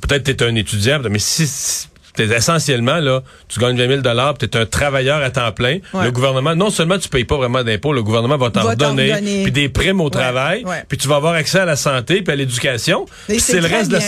peut-être 0.00 0.24
que 0.24 0.32
tu 0.32 0.44
es 0.44 0.46
un 0.48 0.54
étudiant, 0.54 1.00
mais 1.10 1.18
si, 1.18 1.46
si 1.46 1.88
t'es 2.16 2.24
essentiellement, 2.36 2.96
là, 2.96 3.22
tu 3.48 3.60
gagnes 3.60 3.76
20 3.76 4.02
000 4.02 4.34
tu 4.38 4.44
es 4.46 4.56
un 4.56 4.66
travailleur 4.66 5.22
à 5.22 5.30
temps 5.30 5.52
plein, 5.52 5.78
Ouais. 5.92 6.04
le 6.04 6.10
gouvernement, 6.10 6.54
non 6.56 6.70
seulement 6.70 6.98
tu 6.98 7.08
payes 7.08 7.24
pas 7.24 7.36
vraiment 7.36 7.62
d'impôts, 7.62 7.92
le 7.92 8.02
gouvernement 8.02 8.36
va 8.36 8.50
t'en 8.50 8.62
redonner. 8.70 9.42
puis 9.44 9.52
des 9.52 9.68
primes 9.68 10.00
au 10.00 10.10
travail, 10.10 10.64
puis 10.88 10.98
tu 10.98 11.06
vas 11.08 11.16
avoir 11.16 11.34
accès 11.34 11.60
à 11.60 11.64
la 11.64 11.76
santé, 11.76 12.22
puis 12.22 12.32
à 12.32 12.36
l'éducation. 12.36 13.06
C'est 13.38 13.60
le 13.60 13.66
reste 13.68 13.88
de 13.90 13.94
la... 13.96 14.00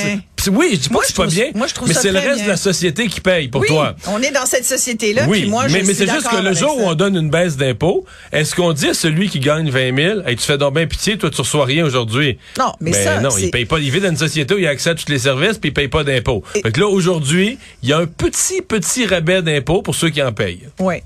Oui, 0.49 0.71
je 0.73 0.77
dis 0.81 0.89
pas 0.89 0.99
que 0.99 1.05
je 1.05 1.09
c'est 1.09 1.17
pas 1.17 1.27
bien, 1.27 1.47
moi, 1.55 1.67
je 1.67 1.75
trouve 1.75 1.89
mais 1.89 1.95
c'est 1.95 2.13
le 2.13 2.19
reste 2.19 2.43
de 2.45 2.49
la 2.49 2.57
société 2.57 3.07
qui 3.09 3.21
paye 3.21 3.49
pour 3.49 3.61
oui, 3.63 3.69
toi. 3.69 3.95
on 4.09 4.21
est 4.23 4.31
dans 4.31 4.47
cette 4.47 4.65
société-là. 4.65 5.27
Oui, 5.29 5.43
puis 5.43 5.51
moi, 5.51 5.69
je 5.69 5.73
mais, 5.73 5.81
mais 5.81 5.85
suis 5.95 6.07
c'est 6.07 6.11
juste 6.13 6.29
que 6.29 6.37
le 6.37 6.55
jour 6.55 6.77
où 6.79 6.83
on 6.87 6.95
donne 6.95 7.17
une 7.17 7.31
baisse 7.31 7.57
d'impôt, 7.57 8.05
est-ce 8.33 8.55
qu'on 8.55 8.73
dit 8.73 8.89
à 8.89 8.95
celui 8.95 9.29
qui 9.29 9.41
gagne 9.41 9.71
20 9.71 9.97
000, 9.97 10.21
hey, 10.27 10.37
tu 10.37 10.45
fais 10.45 10.59
donc 10.59 10.75
bien 10.75 10.87
pitié, 10.87 11.19
toi 11.19 11.31
tu 11.31 11.41
reçois 11.41 11.65
rien 11.65 11.85
aujourd'hui? 11.85 12.39
Non, 12.59 12.73
mais 12.81 12.93
Ben 12.93 13.05
ça, 13.05 13.21
non, 13.21 13.31
il 13.39 13.51
paye 13.51 13.65
pas. 13.65 13.79
Il 13.79 13.91
vit 13.91 14.01
dans 14.01 14.11
une 14.11 14.17
société 14.17 14.55
où 14.55 14.59
il 14.59 14.67
a 14.67 14.71
accès 14.71 14.91
à 14.91 14.95
tous 14.95 15.09
les 15.09 15.19
services 15.19 15.59
puis 15.59 15.71
il 15.71 15.75
paye 15.75 15.89
pas 15.89 16.05
d'impôts. 16.05 16.43
Fait 16.53 16.63
que 16.73 16.81
là, 16.81 16.87
aujourd'hui, 16.89 17.59
il 17.83 17.89
y 17.89 17.93
a 17.93 17.99
un 17.99 18.07
petit, 18.07 18.63
petit 18.63 19.07
rabais 19.07 19.43
d'impôts 19.43 19.83
pour 19.83 19.95
ceux 19.95 20.11
qui 20.11 20.23
en 20.23 20.33
payent. 20.33 20.69
Oui. 20.81 20.97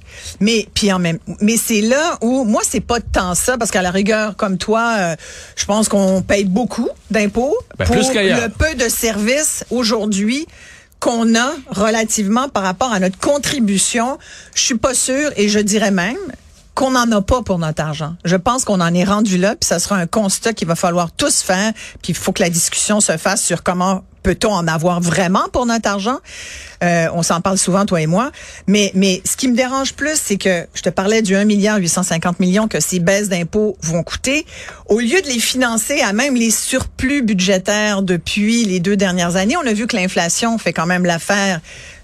Mais 0.41 0.67
puis 0.75 0.93
en 0.93 0.99
même 0.99 1.19
mais 1.41 1.56
c'est 1.56 1.81
là 1.81 2.19
où 2.21 2.44
moi 2.44 2.62
c'est 2.69 2.81
pas 2.81 3.00
tant 3.00 3.35
ça 3.35 3.56
parce 3.59 3.71
qu'à 3.71 3.83
la 3.83 3.91
rigueur 3.91 4.37
comme 4.37 4.59
toi 4.59 4.94
euh, 4.99 5.17
je 5.56 5.65
pense 5.65 5.89
qu'on 5.89 6.23
paye 6.23 6.44
beaucoup 6.44 6.89
d'impôts 7.11 7.56
Ben, 7.79 7.85
pour 7.87 7.97
plus 7.97 8.11
qu'ailleurs. 8.11 8.41
le 8.41 8.49
peu 8.49 8.75
de 8.75 8.89
services 8.89 9.31
aujourd'hui 9.70 10.46
qu'on 11.00 11.34
a 11.34 11.52
relativement 11.69 12.49
par 12.49 12.62
rapport 12.62 12.93
à 12.93 13.00
notre 13.00 13.19
contribution, 13.19 14.19
je 14.55 14.62
suis 14.62 14.79
pas 14.79 14.94
sûre 14.94 15.32
et 15.37 15.49
je 15.49 15.58
dirais 15.58 15.90
même 15.90 16.17
qu'on 16.74 16.92
n'en 16.92 17.10
a 17.12 17.22
pas 17.22 17.42
pour 17.42 17.58
notre 17.58 17.82
argent. 17.82 18.14
Je 18.24 18.36
pense 18.36 18.64
qu'on 18.64 18.80
en 18.80 18.94
est 18.94 19.04
rendu 19.04 19.38
là, 19.38 19.50
puis 19.50 19.66
ça 19.66 19.78
sera 19.78 19.96
un 19.96 20.06
constat 20.06 20.52
qu'il 20.52 20.69
va 20.69 20.74
falloir 20.74 21.12
tous 21.12 21.42
faire, 21.42 21.72
puis 22.02 22.12
il 22.12 22.14
faut 22.14 22.32
que 22.32 22.42
la 22.42 22.50
discussion 22.50 23.00
se 23.00 23.16
fasse 23.16 23.42
sur 23.42 23.62
comment 23.62 24.04
peut-on 24.22 24.52
en 24.52 24.66
avoir 24.69 25.00
vraiment 25.00 25.48
pour 25.52 25.66
notre 25.66 25.88
argent. 25.88 26.19
Euh, 26.82 27.08
on 27.12 27.22
s'en 27.22 27.40
parle 27.40 27.58
souvent, 27.58 27.84
toi 27.86 28.00
et 28.00 28.06
moi. 28.06 28.30
Mais, 28.66 28.92
mais 28.94 29.20
ce 29.24 29.36
qui 29.36 29.48
me 29.48 29.56
dérange 29.56 29.94
plus, 29.94 30.14
c'est 30.14 30.36
que 30.36 30.66
je 30.74 30.82
te 30.82 30.90
parlais 30.90 31.22
du 31.22 31.34
1 31.34 31.44
milliard 31.44 31.78
850 31.78 32.40
millions 32.40 32.69
que 32.69 32.80
ces 32.80 33.00
baisses 33.00 33.28
d'impôts 33.28 33.76
vont 33.82 34.02
coûter. 34.02 34.46
Au 34.86 34.98
lieu 34.98 35.20
de 35.20 35.26
les 35.26 35.40
financer 35.40 36.00
à 36.00 36.12
même 36.12 36.34
les 36.34 36.50
surplus 36.50 37.22
budgétaires 37.22 38.02
depuis 38.02 38.64
les 38.64 38.80
deux 38.80 38.96
dernières 38.96 39.36
années, 39.36 39.56
on 39.56 39.66
a 39.66 39.72
vu 39.72 39.86
que 39.86 39.96
l'inflation 39.96 40.58
fait 40.58 40.72
quand 40.72 40.86
même 40.86 41.04
l'affaire 41.04 41.60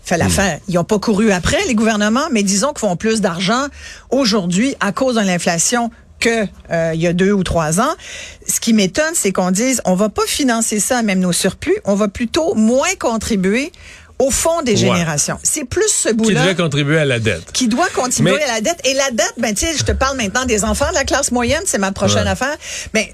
fait 0.08 0.18
l'affaire. 0.18 0.58
Ils 0.68 0.74
n'ont 0.74 0.84
pas 0.84 0.98
couru 0.98 1.30
après, 1.32 1.58
les 1.66 1.74
gouvernements, 1.74 2.28
mais 2.32 2.42
disons 2.42 2.68
qu'ils 2.68 2.80
font 2.80 2.96
plus 2.96 3.20
d'argent 3.20 3.66
aujourd'hui 4.10 4.74
à 4.80 4.92
cause 4.92 5.16
de 5.16 5.20
l'inflation 5.20 5.90
que 6.20 6.46
euh, 6.72 6.92
il 6.94 7.00
y 7.00 7.06
a 7.06 7.12
deux 7.12 7.30
ou 7.32 7.44
trois 7.44 7.80
ans. 7.80 7.94
Ce 8.46 8.58
qui 8.58 8.72
m'étonne, 8.72 9.12
c'est 9.14 9.30
qu'on 9.32 9.50
dise 9.52 9.80
on 9.84 9.94
va 9.94 10.08
pas 10.08 10.26
financer 10.26 10.80
ça, 10.80 11.02
même 11.02 11.20
nos 11.20 11.32
surplus, 11.32 11.76
on 11.84 11.94
va 11.94 12.08
plutôt 12.08 12.54
moins 12.54 12.92
contribuer 12.98 13.70
au 14.18 14.32
fond 14.32 14.62
des 14.62 14.72
Ouais. 14.72 14.76
générations. 14.78 15.38
C'est 15.44 15.64
plus 15.64 15.86
ce 15.88 16.08
Qui 16.08 16.14
bout-là 16.14 16.42
devait 16.42 16.56
contribuer 16.56 16.98
à 16.98 17.04
la 17.04 17.20
dette. 17.20 17.52
qui 17.52 17.68
doit 17.68 17.88
continuer 17.94 18.32
Mais- 18.32 18.42
à 18.42 18.54
la 18.54 18.60
dette. 18.60 18.80
Et 18.84 18.94
la 18.94 19.12
dette, 19.12 19.34
ben 19.38 19.54
tu 19.54 19.64
sais, 19.64 19.74
je 19.78 19.84
te 19.84 19.92
parle 19.92 20.16
maintenant 20.16 20.44
des 20.44 20.64
enfants 20.64 20.88
de 20.90 20.94
la 20.94 21.04
classe 21.04 21.30
moyenne, 21.30 21.62
c'est 21.66 21.78
ma 21.78 21.92
prochaine 21.92 22.24
Ouais. 22.24 22.30
affaire. 22.30 22.56
Mais 22.94 23.12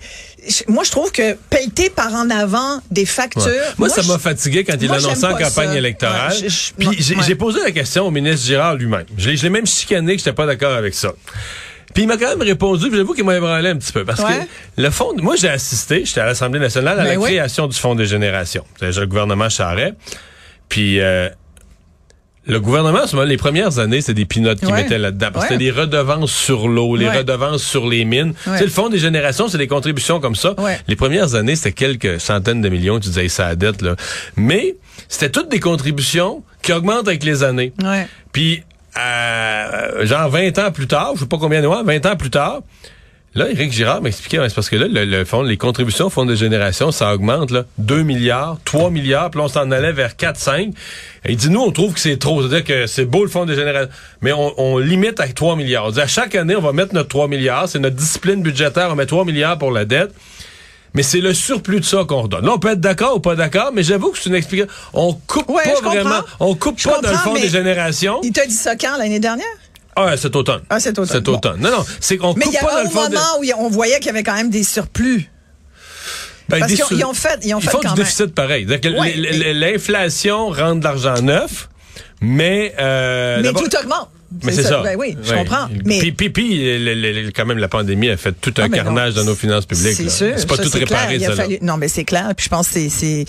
moi, 0.69 0.85
je 0.85 0.91
trouve 0.91 1.11
que 1.13 1.35
pelleter 1.51 1.91
par 1.91 2.13
en 2.15 2.29
avant 2.31 2.81
des 2.91 3.07
factures. 3.07 3.45
Ouais. 3.45 3.61
Moi, 3.79 3.89
ça 3.89 4.03
m'a 4.03 4.19
fatigué 4.19 4.65
quand 4.65 4.75
il 4.81 4.89
moi, 4.89 4.97
annonçait 4.99 5.27
en 5.27 5.37
campagne 5.37 5.71
ça. 5.71 5.77
électorale. 5.77 6.33
Ouais, 6.33 6.39
je- 6.43 6.49
je- 6.49 6.73
Puis 6.79 6.97
j'ai 7.01 7.15
ouais. 7.17 7.35
posé 7.35 7.61
la 7.63 7.71
question 7.71 8.07
au 8.07 8.11
ministre 8.11 8.47
Girard 8.47 8.75
lui-même. 8.75 9.07
Je 9.17 9.31
l'ai 9.31 9.51
même 9.51 9.67
chicané 9.67 10.13
que 10.13 10.19
j'étais 10.19 10.33
pas 10.33 10.47
d'accord 10.47 10.73
avec 10.75 10.95
ça. 10.95 11.13
Puis 11.93 12.03
il 12.03 12.07
m'a 12.09 12.17
quand 12.17 12.29
même 12.31 12.43
répondu, 12.43 12.89
j'avoue 12.93 13.15
qu'il 13.15 13.25
m'a 13.25 13.37
ébranlé 13.37 13.69
un 13.71 13.77
petit 13.77 13.93
peu. 13.93 14.05
Parce 14.05 14.21
Ouais. 14.21 14.49
que 14.77 14.83
le 14.83 14.91
fond, 14.91 15.13
moi 15.19 15.37
j'ai 15.37 15.49
assisté, 15.49 16.05
j'étais 16.05 16.21
à 16.21 16.27
l'Assemblée 16.27 16.59
nationale, 16.59 16.99
à 16.99 17.05
Ben 17.05 17.11
la 17.15 17.19
oui. 17.21 17.31
création 17.31 17.69
du 17.69 17.79
Fonds 17.79 17.95
des 17.95 18.07
générations. 18.07 18.65
Déjà 18.81 19.01
le 19.03 19.07
gouvernement 19.07 19.49
Charret. 19.49 19.95
Puis 20.69 21.01
euh, 21.01 21.29
le 22.47 22.61
gouvernement, 22.61 23.07
ce 23.07 23.17
moment, 23.17 23.27
les 23.29 23.37
premières 23.37 23.79
années, 23.79 24.01
c'était 24.01 24.15
des 24.15 24.25
pinottes 24.27 24.61
qui 24.61 24.67
Ouais. 24.67 24.83
mettaient 24.83 24.99
là-dedans. 24.99 25.29
Parce 25.33 25.47
que 25.47 25.55
Ouais. 25.55 25.59
c'était 25.59 25.73
des 25.73 25.81
redevances 25.81 26.33
sur 26.33 26.69
l'eau, 26.69 26.95
les 26.97 27.09
Ouais. 27.09 27.19
redevances 27.19 27.63
sur 27.63 27.89
les 27.89 28.05
mines. 28.05 28.35
Tu 28.45 28.51
sais, 28.59 28.65
le 28.65 28.71
Fonds 28.71 28.89
des 28.91 28.99
générations, 28.99 29.49
c'est 29.49 29.59
des 29.59 29.67
contributions 29.67 30.21
comme 30.21 30.35
ça. 30.35 30.55
Les 30.89 30.97
premières 30.97 31.35
années, 31.35 31.57
c'était 31.57 31.73
quelques 31.73 32.21
centaines 32.21 32.61
de 32.61 32.69
millions, 32.69 33.01
tu 33.01 33.09
disais, 33.09 33.29
ça 33.29 33.47
a 33.47 33.55
dette, 33.57 33.81
là. 33.83 33.97
Mais 34.37 34.77
c'était 35.09 35.31
toutes 35.31 35.51
des 35.51 35.61
contributions 35.61 36.43
qui 36.63 36.73
augmentent 36.73 37.09
avec 37.09 37.25
les 37.25 37.43
années. 37.43 37.73
Puis, 38.33 38.63
euh, 38.99 40.05
genre 40.07 40.29
20 40.29 40.59
ans 40.59 40.71
plus 40.71 40.87
tard, 40.87 41.13
je 41.15 41.21
sais 41.21 41.27
pas 41.27 41.39
combien 41.39 41.63
de 41.63 41.67
mois, 41.67 41.83
20 41.83 42.05
ans 42.07 42.17
plus 42.17 42.31
tard, 42.31 42.61
là, 43.35 43.51
Éric 43.51 43.73
Girard 43.73 44.01
m'expliquait, 44.03 44.39
c'est 44.49 44.55
parce 44.55 44.69
que 44.69 44.77
là, 44.77 44.87
le, 44.89 45.05
le 45.05 45.25
fonds, 45.25 45.43
les 45.43 45.57
contributions 45.57 46.07
au 46.07 46.11
fonds 46.11 46.25
de 46.25 46.35
génération, 46.35 46.91
ça 46.93 47.15
augmente, 47.15 47.51
là, 47.51 47.65
2 47.79 48.03
milliards, 48.03 48.59
3 48.65 48.91
milliards, 48.91 49.31
puis 49.31 49.41
on 49.41 49.49
s'en 49.49 49.71
allait 49.71 49.93
vers 49.93 50.17
4, 50.17 50.37
5. 50.39 50.69
Et 51.27 51.33
il 51.33 51.37
dit, 51.37 51.51
nous, 51.51 51.61
on 51.61 51.71
trouve 51.73 51.95
que 51.95 52.01
c'est 52.01 52.19
trop. 52.19 52.41
C'est-à-dire 52.43 52.65
que 52.65 52.87
c'est 52.87 53.05
beau 53.05 53.23
le 53.25 53.31
fonds 53.31 53.47
de 53.47 53.55
génération, 53.55 53.91
mais 54.23 54.33
on, 54.33 54.53
on 54.61 54.79
limite 54.79 55.21
avec 55.21 55.35
3 55.35 55.57
milliards. 55.57 55.87
On 55.87 55.91
dit, 55.91 56.01
à 56.01 56.07
chaque 56.07 56.35
année, 56.35 56.57
on 56.57 56.61
va 56.61 56.73
mettre 56.73 56.95
notre 56.95 57.09
3 57.09 57.29
milliards, 57.29 57.69
c'est 57.69 57.79
notre 57.79 57.97
discipline 57.97 58.43
budgétaire, 58.43 58.89
on 58.91 58.95
met 58.95 59.07
3 59.07 59.25
milliards 59.25 59.59
pour 59.59 59.71
la 59.71 59.85
dette. 59.85 60.13
Mais 60.97 61.03
c'est 61.03 61.21
le 61.21 61.35
surplus 61.35 61.81
de 61.81 61.85
ça 61.85 62.05
qu'on 62.07 62.23
redonne. 62.23 62.47
Là, 62.47 62.53
on 62.55 62.59
peut 62.61 62.69
être 62.71 62.81
d'accord 62.81 63.17
ou 63.17 63.21
pas 63.21 63.35
d'accord, 63.35 63.73
mais 63.75 63.83
j'avoue 63.83 64.13
que 64.13 64.19
c'est 64.19 64.29
une 64.29 64.37
explication. 64.37 64.73
On 64.93 65.13
coupe 65.13 65.49
Ouais, 65.49 65.65
pas 65.65 65.71
comprends. 65.73 65.91
vraiment, 65.91 66.21
on 66.39 66.55
coupe 66.55 66.79
Je 66.79 66.89
pas 66.89 67.01
dans 67.01 67.11
le 67.11 67.17
fonds 67.17 67.35
des 67.35 67.49
générations. 67.49 68.21
Il 68.23 68.31
t'a 68.31 68.47
dit 68.47 68.55
ça 68.55 68.77
quand 68.77 68.97
l'année 68.97 69.19
dernière? 69.19 69.45
Ah, 69.97 70.17
cet 70.17 70.35
automne. 70.37 70.63
Ah, 70.71 70.81
cet 70.81 70.99
automne. 70.99 71.15
Cet 71.17 71.29
automne. 71.29 71.61
Non, 71.61 71.71
non, 71.71 71.85
c'est 72.01 72.17
qu'on 72.17 72.35
Mais 72.35 72.45
coupe 72.47 72.53
il 72.55 72.57
y 72.57 72.61
pas 72.61 72.69
a 72.69 72.73
dans 72.73 72.79
un 72.81 72.85
le 72.85 72.91
fond. 72.91 73.09
de- 73.09 73.15
moment 73.15 73.27
où 73.41 73.65
on 73.65 73.69
voyait 73.69 73.97
qu'il 73.97 74.07
y 74.07 74.11
avait 74.11 74.23
quand 74.23 74.35
même 74.35 74.51
des 74.51 74.65
surplus. 74.65 75.31
Ben, 76.49 76.59
Parce 76.61 76.73
qu'ils 76.73 76.83
ont, 76.85 76.87
ils 76.91 77.05
ont 77.05 77.15
fait, 77.15 77.39
ils 77.43 77.55
ont 77.55 77.59
Ils 77.59 77.65
fait 77.65 77.71
font 77.71 77.79
quand 77.79 77.95
du 77.95 78.01
même. 78.01 78.05
déficit 78.05 78.35
pareil. 78.35 78.67
Ouais, 78.67 79.15
L'inflation 79.55 80.49
rend 80.51 80.75
de 80.77 80.85
l'argent 80.85 81.15
neuf, 81.23 81.69
mais... 82.21 82.75
euh, 82.79 83.41
Mais 83.43 83.53
tout 83.53 83.75
augmente. 83.81 84.11
Mais 84.43 84.53
c'est 84.53 84.63
ça. 84.65 84.83
Ben 84.83 84.97
oui, 84.99 85.17
je 85.23 85.31
Ouais. 85.33 85.39
comprends. 85.39 85.69
Mais 85.85 85.99
Puis, 85.99 86.13
puis, 86.13 86.31
puis, 86.31 86.79
le- 86.79 86.95
le- 86.95 87.31
quand 87.31 87.47
même, 87.47 87.59
la 87.59 87.69
pandémie 87.69 88.09
a 88.11 88.17
fait 88.17 88.33
tout 88.41 88.53
un 88.59 88.65
Ah, 88.65 88.69
mais 88.69 88.79
non, 88.79 88.85
carnage 88.85 89.15
dans 89.15 89.25
nos 89.25 89.35
finances 89.35 89.67
publiques. 89.67 89.95
C'est 89.97 90.09
sûr. 90.11 90.33
C'est 90.37 90.47
pas 90.49 90.57
ça, 90.57 90.65
tout 90.65 90.71
réparé, 90.79 91.19
ça. 91.21 91.33
fallu- 91.35 91.59
Non, 91.63 91.77
mais 91.77 91.89
c'est 91.89 92.05
clair. 92.05 92.31
Puis 92.37 92.45
je 92.45 92.49
pense 92.51 92.69
que 92.69 92.89
c'est, 92.89 93.25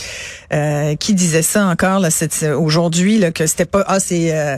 euh, 0.53 0.95
qui 0.95 1.13
disait 1.13 1.41
ça 1.41 1.65
encore 1.65 1.99
là, 1.99 2.09
aujourd'hui 2.57 3.17
là, 3.19 3.31
que 3.31 3.45
c'était 3.47 3.65
pas 3.65 3.83
ah 3.87 3.99
c'est 3.99 4.33
euh, 4.35 4.57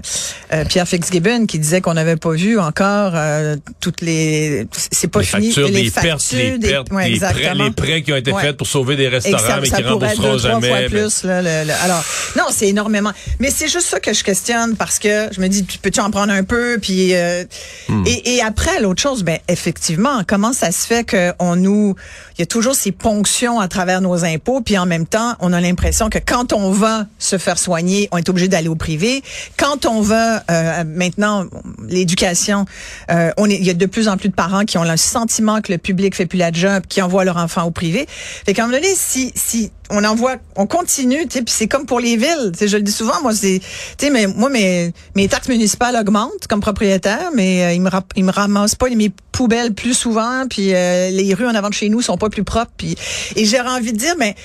euh, 0.54 0.66
Pierre 0.66 0.88
Fitzgibbon 0.88 1.46
qui 1.46 1.60
disait 1.60 1.82
qu'on 1.82 1.94
n'avait 1.94 2.16
pas 2.18 2.32
vu 2.32 2.60
encore 2.60 3.12
euh, 3.16 3.56
toutes 3.80 4.02
les 4.02 4.68
c'est 4.92 5.08
pas 5.10 5.20
les 5.22 5.26
fini 5.26 5.46
factures, 5.52 5.68
les, 5.70 5.92
pertes, 5.92 6.32
les 6.34 6.58
des- 6.58 6.68
pertes, 6.70 6.92
ouais, 6.92 7.10
les, 7.10 7.20
prêts, 7.20 7.54
les 7.56 7.72
prêts 7.72 8.02
qui 8.04 8.14
ont 8.14 8.18
été 8.18 8.32
Ouais. 8.32 8.42
faits 8.42 8.58
pour 8.58 8.68
sauver 8.68 8.96
des 8.96 9.08
restaurants, 9.08 9.38
ça, 9.40 9.60
mais 9.62 9.68
ça 9.68 9.78
qui 9.78 9.82
être 9.84 9.90
rembourseront 9.92 10.34
deux, 10.34 10.40
jamais. 10.40 10.68
fois 10.68 10.78
Ben, 10.80 10.90
plus. 10.90 11.24
Là, 11.24 11.42
le- 11.42 11.72
alors, 11.84 12.04
non, 12.38 12.44
c'est 12.52 12.68
énormément. 12.68 13.12
Mais 13.40 13.50
c'est 13.52 13.68
juste 13.68 13.88
ça 13.88 14.00
que 14.00 14.14
je 14.14 14.24
questionne 14.24 14.76
parce 14.76 15.00
que 15.00 15.28
je 15.32 15.40
me 15.42 15.48
dis, 15.48 15.66
tu 15.66 15.78
peux-tu 15.80 16.00
en 16.00 16.12
prendre 16.12 16.32
un 16.34 16.37
peu? 16.44 16.78
Puis, 16.82 17.14
euh, 17.14 17.44
Hmm. 17.90 18.04
et, 18.06 18.36
et 18.36 18.42
après, 18.42 18.82
l'autre 18.82 19.02
chose, 19.02 19.24
ben 19.24 19.40
effectivement, 19.48 20.22
comment 20.28 20.52
ça 20.52 20.72
se 20.72 20.86
fait 20.86 21.10
qu'on 21.10 21.56
nous... 21.56 21.96
Il 22.38 22.42
y 22.42 22.44
a 22.44 22.46
toujours 22.46 22.76
ces 22.76 22.92
ponctions 22.92 23.60
à 23.60 23.68
travers 23.68 24.02
nos 24.02 24.26
impôts, 24.26 24.62
puis 24.62 24.78
en 24.78 24.86
même 24.86 25.06
temps, 25.06 25.36
on 25.40 25.54
a 25.54 25.62
l'impression 25.62 26.10
que 26.10 26.20
quand 26.20 26.54
on 26.54 26.72
va 26.72 27.08
se 27.18 27.38
faire 27.38 27.58
soigner, 27.58 28.10
on 28.12 28.18
est 28.18 28.30
obligé 28.30 28.48
d'aller 28.48 28.68
au 28.68 28.76
privé. 28.76 29.24
Quand 29.58 29.86
on 29.86 30.02
va, 30.02 30.44
euh, 30.52 30.84
maintenant, 30.86 31.46
l'éducation, 31.88 32.66
euh, 33.10 33.32
on 33.38 33.50
est, 33.50 33.56
il 33.56 33.64
y 33.66 33.70
a 33.70 33.74
de 33.74 33.86
plus 33.86 34.08
en 34.08 34.18
plus 34.18 34.30
de 34.30 34.36
parents 34.36 34.66
qui 34.66 34.78
ont 34.78 34.84
le 34.84 34.98
sentiment 34.98 35.62
que 35.62 35.72
le 35.72 35.78
public 35.78 36.14
fait 36.14 36.26
plus 36.26 36.38
la 36.38 36.52
job, 36.52 36.84
qui 36.88 37.02
envoient 37.02 37.26
leur 37.26 37.38
enfant 37.38 37.64
au 37.64 37.72
privé. 37.72 38.06
Fait 38.46 38.54
qu'à 38.54 38.64
un 38.64 38.68
moment 38.68 38.78
donné, 38.80 38.94
si, 38.96 39.32
si 39.36 39.72
on 39.90 40.04
envoie, 40.04 40.36
on 40.56 40.68
continue, 40.68 41.28
tu 41.28 41.38
sais, 41.38 41.42
puis 41.44 41.54
c'est 41.56 41.68
comme 41.68 41.86
pour 41.86 42.00
les 42.00 42.18
villes. 42.18 42.52
Tu 42.58 42.68
je 42.68 42.78
le 42.78 42.84
dis 42.84 42.92
souvent, 42.92 43.22
moi, 43.22 43.34
c'est, 43.34 43.60
tu 43.98 44.06
sais, 44.06 44.12
mais 44.12 44.28
moi, 44.28 44.50
mes, 44.50 44.94
mes 45.16 45.28
taxes 45.28 45.48
municipales 45.48 45.96
augmentent 45.96 46.48
comme 46.50 46.60
propriétaire, 46.60 47.32
mais 47.34 47.64
euh, 47.64 47.74
ils 47.74 47.82
me, 47.82 47.90
ils 48.16 48.26
me 48.26 48.32
ramassent 48.32 48.76
pas 48.76 48.90
mes 48.90 49.12
poubelles 49.32 49.74
plus 49.74 49.94
souvent, 49.94 50.46
puis 50.50 50.74
euh, 50.74 51.10
les 51.10 51.34
rues 51.34 51.46
en 51.46 51.56
avant 51.56 51.70
de 51.70 51.74
chez 51.74 51.90
nous 51.90 52.02
sont 52.02 52.18
pas 52.18 52.30
plus 52.30 52.44
propres, 52.44 52.72
puis 52.76 52.96
et 53.36 53.46
j'aurais 53.46 53.70
envie 53.70 53.94
de 53.94 53.98
dire, 53.98 54.16
mais 54.18 54.36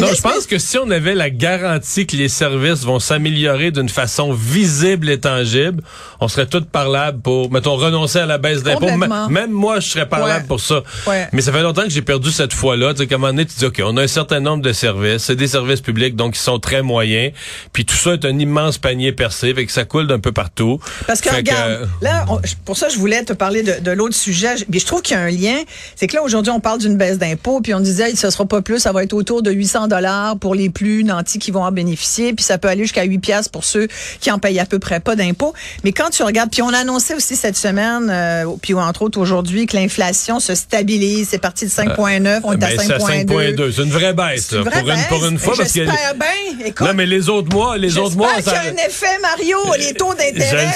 Non, 0.00 0.08
je 0.14 0.20
pense 0.20 0.46
que 0.46 0.58
si 0.58 0.78
on 0.78 0.90
avait 0.90 1.14
la 1.14 1.30
garantie 1.30 2.06
que 2.06 2.16
les 2.16 2.28
services 2.28 2.84
vont 2.84 2.98
s'améliorer 3.00 3.70
d'une 3.70 3.88
façon 3.88 4.32
visible 4.32 5.08
et 5.10 5.18
tangible, 5.20 5.82
on 6.20 6.28
serait 6.28 6.46
tous 6.46 6.62
parlables 6.64 7.20
pour, 7.20 7.50
mettons, 7.50 7.76
renoncer 7.76 8.18
à 8.18 8.26
la 8.26 8.38
baisse 8.38 8.62
d'impôts. 8.62 8.86
Même 9.30 9.50
moi, 9.50 9.80
je 9.80 9.88
serais 9.88 10.08
parlable 10.08 10.42
Ouais. 10.42 10.46
pour 10.48 10.60
ça. 10.60 10.82
Ouais. 11.06 11.28
Mais 11.32 11.40
ça 11.42 11.52
fait 11.52 11.62
longtemps 11.62 11.82
que 11.84 11.90
j'ai 11.90 12.02
perdu 12.02 12.30
cette 12.30 12.52
foi-là. 12.52 12.92
Tu 12.94 13.00
sais, 13.00 13.06
qu'à 13.06 13.14
un 13.14 13.18
moment 13.18 13.32
donné, 13.32 13.46
tu 13.46 13.54
dis, 13.58 13.64
OK, 13.66 13.80
on 13.84 13.96
a 13.96 14.02
un 14.02 14.06
certain 14.08 14.40
nombre 14.40 14.62
de 14.62 14.72
services. 14.72 15.22
C'est 15.24 15.36
des 15.36 15.46
services 15.48 15.80
publics, 15.80 16.16
donc 16.16 16.36
ils 16.36 16.40
sont 16.40 16.58
très 16.58 16.82
moyens. 16.82 17.32
Puis 17.72 17.84
tout 17.84 17.94
ça 17.96 18.14
est 18.14 18.24
un 18.24 18.38
immense 18.38 18.78
panier 18.78 19.12
percé, 19.12 19.54
fait 19.54 19.66
que 19.66 19.72
ça 19.72 19.84
coule 19.84 20.06
d'un 20.06 20.18
peu 20.20 20.32
partout. 20.32 20.80
Parce 21.06 21.20
que 21.20 21.30
Fait 21.30 21.36
regarde, 21.36 21.88
là, 22.02 22.24
on- 22.28 22.40
pour 22.64 22.76
ça, 22.76 22.88
je 22.88 22.96
voulais 22.98 23.22
te 23.24 23.32
parler 23.32 23.62
de, 23.62 23.80
de 23.82 23.90
l'autre 23.90 24.14
sujet. 24.14 24.56
Je- 24.58 24.64
Puis 24.64 24.80
je 24.80 24.86
trouve 24.86 25.02
qu'il 25.02 25.16
y 25.16 25.18
a 25.18 25.22
un 25.22 25.30
lien. 25.30 25.56
C'est 25.96 26.06
que 26.06 26.14
là, 26.16 26.22
aujourd'hui, 26.22 26.50
on 26.52 26.60
parle 26.60 26.78
d'une 26.80 26.96
baisse 26.96 27.18
d'impôts, 27.18 27.60
puis 27.60 27.74
on 27.74 27.80
disait, 27.80 28.14
ce 28.16 28.30
sera 28.30 28.44
pas 28.46 28.60
plus, 28.62 28.78
ça 28.80 28.92
va 28.92 29.02
être 29.02 29.12
autour 29.12 29.42
de 29.42 29.50
800 29.68 29.88
dollars 29.88 30.38
pour 30.38 30.54
les 30.54 30.70
plus 30.70 31.04
nantis 31.04 31.38
qui 31.38 31.50
vont 31.50 31.62
en 31.62 31.70
bénéficier, 31.72 32.32
puis 32.32 32.42
ça 32.44 32.56
peut 32.56 32.68
aller 32.68 32.84
jusqu'à 32.84 33.02
8 33.04 33.18
piastres 33.18 33.50
pour 33.50 33.64
ceux 33.64 33.86
qui 34.20 34.30
en 34.30 34.38
payent 34.38 34.58
à 34.60 34.64
peu 34.64 34.78
près 34.78 34.98
pas 35.00 35.14
d'impôts. 35.14 35.52
Mais 35.84 35.92
quand 35.92 36.08
tu 36.08 36.22
regardes, 36.22 36.50
puis 36.50 36.62
on 36.62 36.70
a 36.72 36.78
annoncé 36.78 37.14
aussi 37.14 37.36
cette 37.36 37.56
semaine, 37.56 38.08
euh, 38.10 38.44
puis 38.62 38.72
entre 38.74 39.02
autres 39.02 39.20
aujourd'hui, 39.20 39.66
que 39.66 39.76
l'inflation 39.76 40.40
se 40.40 40.54
stabilise. 40.54 41.28
C'est 41.30 41.38
parti 41.38 41.66
de 41.66 41.70
5,9, 41.70 42.40
on 42.44 42.52
est 42.52 42.56
Ben, 42.56 42.66
à 42.78 42.82
c'est 42.82 42.92
à 42.94 42.98
5,2. 42.98 43.26
5,2. 43.26 43.72
C'est 43.72 43.82
une 43.82 43.90
vraie 43.90 44.14
baisse, 44.14 44.52
une 44.52 44.62
vraie 44.62 44.80
pour, 44.80 44.88
une, 44.90 45.04
pour 45.08 45.26
une 45.26 45.38
fois. 45.38 45.54
Parce 45.56 45.72
que 45.72 45.80
bien. 45.84 46.66
Écoute, 46.66 46.86
non, 46.86 46.94
mais 46.94 47.04
les 47.06 47.28
autres 47.28 47.54
mois, 47.54 47.76
les 47.76 47.98
autres 47.98 48.16
mois, 48.16 48.30
ça- 48.36 48.42
qu'il 48.42 48.52
y 48.52 48.56
a 48.56 48.60
un 48.72 48.86
effet, 48.88 49.18
Mario. 49.20 49.58
Les 49.78 49.92
taux 49.92 50.14
d'intérêt, 50.14 50.68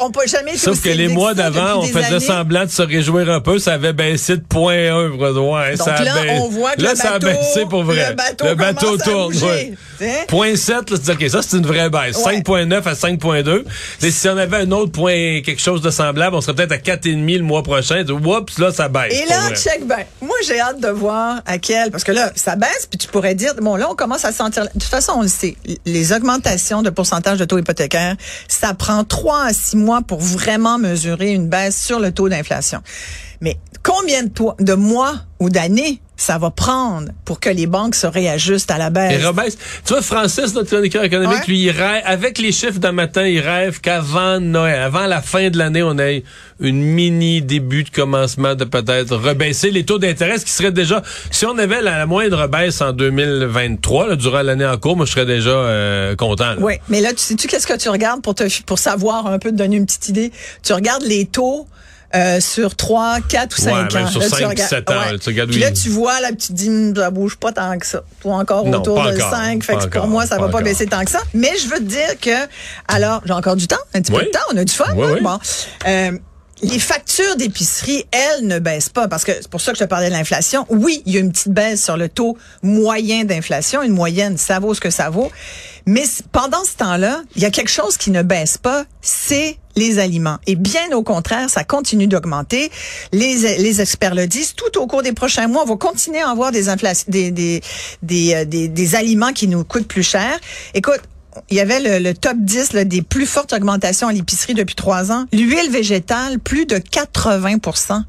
on 0.00 0.10
peut 0.10 0.26
jamais 0.26 0.56
Sauf 0.56 0.80
que 0.82 0.88
les 0.88 1.08
mois 1.08 1.34
d'avant, 1.34 1.80
on 1.80 1.82
faisait 1.82 2.04
années. 2.06 2.20
semblant 2.20 2.64
de 2.64 2.70
se 2.70 2.82
réjouir 2.82 3.28
un 3.30 3.40
peu. 3.40 3.58
Ça 3.58 3.74
avait 3.74 3.92
baissé 3.92 4.36
de 4.38 4.42
0.1. 4.42 5.38
Ouais, 5.42 5.76
Donc 5.76 5.86
ça 5.86 5.94
a 5.94 6.02
là, 6.04 6.14
baissé. 6.22 6.34
on 6.40 6.48
voit 6.48 6.72
que 6.76 6.82
là, 6.82 6.90
le 6.90 6.96
ça 6.96 7.08
a 7.14 7.18
bateau, 7.18 7.26
baissé 7.38 7.66
pour 7.68 7.84
vrai. 7.84 8.14
Le 8.42 8.54
bateau 8.54 8.86
commence 8.86 9.00
à 9.00 9.04
tourne. 9.10 9.34
ouais. 9.36 9.74
Point 10.28 10.56
7, 10.56 10.90
là, 10.90 10.98
tu 10.98 11.04
dis, 11.04 11.10
OK, 11.10 11.30
ça, 11.30 11.42
c'est 11.42 11.56
une 11.56 11.66
vraie 11.66 11.90
baisse. 11.90 12.16
Ouais. 12.24 12.40
5.9 12.40 12.82
à 12.82 12.92
5.2. 12.94 13.64
Et 14.02 14.10
si 14.10 14.28
on 14.28 14.36
avait 14.36 14.58
un 14.58 14.70
autre 14.72 14.92
point, 14.92 15.40
quelque 15.42 15.60
chose 15.60 15.80
de 15.80 15.90
semblable, 15.90 16.34
on 16.36 16.40
serait 16.40 16.54
peut-être 16.54 16.72
à 16.72 16.78
4,5 16.78 17.38
le 17.38 17.44
mois 17.44 17.62
prochain. 17.62 18.04
Oups, 18.08 18.58
là, 18.58 18.72
ça 18.72 18.88
baisse. 18.88 19.12
Et 19.14 19.26
là, 19.26 19.50
check 19.54 19.86
ben. 19.86 20.04
Moi, 20.20 20.36
j'ai 20.46 20.60
hâte 20.60 20.80
de 20.80 20.88
voir 20.88 21.40
à 21.46 21.58
quel, 21.58 21.90
parce 21.90 22.04
que 22.04 22.12
là, 22.12 22.32
ça 22.34 22.56
baisse, 22.56 22.86
puis 22.88 22.98
tu 22.98 23.08
pourrais 23.08 23.34
dire, 23.34 23.54
bon, 23.60 23.76
là, 23.76 23.88
on 23.90 23.94
commence 23.94 24.24
à 24.24 24.32
sentir. 24.32 24.64
De 24.64 24.68
toute 24.70 24.82
façon, 24.84 25.12
on 25.16 25.22
le 25.22 25.28
sait, 25.28 25.56
les 25.84 26.12
augmentations 26.12 26.82
de 26.82 26.90
pourcentage 26.90 27.38
de 27.38 27.44
taux 27.44 27.58
hypothécaire, 27.58 28.16
ça 28.48 28.74
prend 28.74 29.04
trois 29.04 29.44
à 29.44 29.52
six 29.52 29.76
mois 29.76 30.00
pour 30.02 30.20
vraiment 30.20 30.78
mesurer 30.78 31.30
une 31.30 31.48
baisse 31.48 31.80
sur 31.80 32.00
le 32.00 32.12
taux 32.12 32.28
d'inflation. 32.28 32.80
Mais 33.40 33.56
combien 33.82 34.22
de, 34.24 34.28
toi- 34.30 34.56
de 34.60 34.74
mois 34.74 35.14
ou 35.40 35.50
d'années 35.50 36.00
ça 36.14 36.38
va 36.38 36.50
prendre 36.50 37.08
pour 37.24 37.40
que 37.40 37.48
les 37.50 37.66
banques 37.66 37.96
se 37.96 38.06
réajustent 38.06 38.70
à 38.70 38.78
la 38.78 38.86
Et 38.88 38.90
baisse? 38.90 39.24
rebaisse. 39.26 39.58
Tu 39.84 39.92
vois, 39.92 40.02
Francis, 40.02 40.54
notre 40.54 40.68
chroniqueur 40.68 41.02
économique, 41.02 41.38
Ouais. 41.40 41.46
lui, 41.48 41.62
il 41.64 41.70
rêve, 41.70 42.02
avec 42.04 42.38
les 42.38 42.52
chiffres 42.52 42.78
d'un 42.78 42.92
matin, 42.92 43.26
il 43.26 43.40
rêve 43.40 43.80
qu'avant 43.80 44.38
Noël, 44.38 44.80
avant 44.82 45.06
la 45.06 45.20
fin 45.20 45.50
de 45.50 45.58
l'année, 45.58 45.82
on 45.82 45.98
ait 45.98 46.22
une 46.60 46.80
mini 46.80 47.42
début 47.42 47.82
de 47.82 47.90
commencement 47.90 48.54
de 48.54 48.62
peut-être 48.64 49.16
rebaisser 49.16 49.72
les 49.72 49.84
taux 49.84 49.98
d'intérêt, 49.98 50.38
ce 50.38 50.44
qui 50.44 50.52
serait 50.52 50.70
déjà, 50.70 51.02
si 51.32 51.44
on 51.44 51.58
avait 51.58 51.82
la, 51.82 51.98
la 51.98 52.06
moindre 52.06 52.46
baisse 52.46 52.80
en 52.82 52.92
2023, 52.92 54.08
là, 54.10 54.16
durant 54.16 54.42
l'année 54.42 54.66
en 54.66 54.78
cours, 54.78 54.96
moi, 54.96 55.06
je 55.06 55.12
serais 55.12 55.26
déjà 55.26 55.50
euh, 55.50 56.14
content. 56.14 56.50
là. 56.54 56.56
Oui, 56.60 56.74
mais 56.88 57.00
là, 57.00 57.10
tu 57.10 57.18
sais-tu 57.18 57.48
qu'est-ce 57.48 57.66
que 57.66 57.76
tu 57.76 57.88
regardes 57.88 58.22
pour 58.22 58.36
te 58.36 58.44
pour 58.64 58.78
savoir 58.78 59.26
un 59.26 59.40
peu, 59.40 59.50
te 59.50 59.56
donner 59.56 59.76
une 59.76 59.86
petite 59.86 60.08
idée? 60.08 60.30
Tu 60.62 60.72
regardes 60.72 61.02
les 61.02 61.24
taux 61.26 61.66
euh, 62.14 62.40
sur 62.40 62.76
3, 62.76 63.18
4 63.28 63.56
ou 63.58 63.60
5 63.62 63.72
Ouais, 63.72 63.78
ans. 63.80 63.88
même 63.94 64.08
sur 64.08 64.20
Là, 64.20 64.26
tu 64.30 64.36
5, 64.36 64.48
regardes- 64.48 64.68
7 64.70 64.90
ans, 64.90 64.94
là, 64.94 65.18
tu 65.18 65.28
regardes, 65.30 65.50
Puis 65.50 65.60
là, 65.60 65.70
tu 65.70 65.88
vois, 65.88 66.20
là, 66.20 66.28
tu 66.30 66.48
te 66.48 66.52
dis, 66.52 66.92
ça 66.94 67.10
bouge 67.10 67.36
pas 67.36 67.52
tant 67.52 67.78
que 67.78 67.86
ça. 67.86 68.02
Toi, 68.20 68.36
encore 68.36 68.64
Non, 68.66 68.78
autour 68.80 68.96
pas 68.96 69.12
de 69.12 69.16
encore, 69.18 69.30
5. 69.30 69.64
Fait 69.64 69.72
pas 69.74 69.86
que 69.86 69.98
pour 69.98 70.08
moi, 70.08 70.24
ça 70.26 70.36
pas 70.36 70.42
va 70.42 70.48
pas 70.48 70.58
encore. 70.58 70.62
baisser 70.64 70.86
tant 70.86 71.04
que 71.04 71.10
ça. 71.10 71.20
Mais 71.34 71.52
je 71.56 71.68
veux 71.68 71.78
te 71.78 71.84
dire 71.84 72.18
que, 72.20 72.46
alors, 72.88 73.22
j'ai 73.24 73.32
encore 73.32 73.56
du 73.56 73.66
temps, 73.66 73.76
un 73.94 74.02
petit 74.02 74.12
Oui. 74.12 74.18
peu 74.20 74.24
de 74.26 74.30
temps, 74.30 74.40
on 74.52 74.56
a 74.56 74.64
du 74.64 74.72
fun. 74.72 74.84
Oui, 74.94 75.06
hein? 75.06 75.10
oui. 75.14 75.20
Bon. 75.22 75.38
Euh, 75.86 76.12
les 76.62 76.78
factures 76.78 77.36
d'épicerie, 77.36 78.06
elles, 78.12 78.46
ne 78.46 78.58
baissent 78.60 78.88
pas 78.88 79.08
parce 79.08 79.24
que 79.24 79.32
c'est 79.32 79.48
pour 79.48 79.60
ça 79.60 79.72
que 79.72 79.78
je 79.78 79.84
te 79.84 79.88
parlais 79.88 80.08
de 80.08 80.14
l'inflation. 80.14 80.64
Oui, 80.70 81.02
il 81.06 81.12
y 81.12 81.16
a 81.16 81.20
une 81.20 81.32
petite 81.32 81.52
baisse 81.52 81.84
sur 81.84 81.96
le 81.96 82.08
taux 82.08 82.38
moyen 82.62 83.24
d'inflation. 83.24 83.82
Une 83.82 83.92
moyenne, 83.92 84.38
ça 84.38 84.60
vaut 84.60 84.72
ce 84.72 84.80
que 84.80 84.90
ça 84.90 85.10
vaut. 85.10 85.30
Mais 85.86 86.04
pendant 86.30 86.64
ce 86.64 86.76
temps-là, 86.76 87.22
il 87.34 87.42
y 87.42 87.44
a 87.44 87.50
quelque 87.50 87.70
chose 87.70 87.96
qui 87.96 88.12
ne 88.12 88.22
baisse 88.22 88.58
pas, 88.58 88.84
c'est 89.00 89.58
les 89.74 89.98
aliments. 89.98 90.38
Et 90.46 90.54
bien 90.54 90.92
au 90.92 91.02
contraire, 91.02 91.50
ça 91.50 91.64
continue 91.64 92.06
d'augmenter. 92.06 92.70
Les, 93.10 93.58
les 93.58 93.80
experts 93.80 94.14
le 94.14 94.28
disent. 94.28 94.54
Tout 94.54 94.78
au 94.78 94.86
cours 94.86 95.02
des 95.02 95.12
prochains 95.12 95.48
mois, 95.48 95.62
on 95.64 95.68
va 95.68 95.76
continuer 95.76 96.20
à 96.20 96.30
avoir 96.30 96.52
des, 96.52 96.62
des, 97.08 97.30
des, 97.32 97.60
des, 98.02 98.34
euh, 98.34 98.44
des, 98.44 98.68
des 98.68 98.94
aliments 98.94 99.32
qui 99.32 99.48
nous 99.48 99.64
coûtent 99.64 99.88
plus 99.88 100.04
cher. 100.04 100.38
Écoute, 100.74 101.00
il 101.50 101.56
y 101.56 101.60
avait 101.60 101.80
le, 101.80 101.98
le 102.02 102.14
top 102.14 102.36
10 102.38 102.72
là, 102.72 102.84
des 102.84 103.02
plus 103.02 103.26
fortes 103.26 103.52
augmentations 103.52 104.08
à 104.08 104.12
l'épicerie 104.12 104.54
depuis 104.54 104.74
trois 104.74 105.12
ans. 105.12 105.26
L'huile 105.32 105.70
végétale, 105.70 106.38
plus 106.38 106.66
de 106.66 106.76
80% 106.76 108.02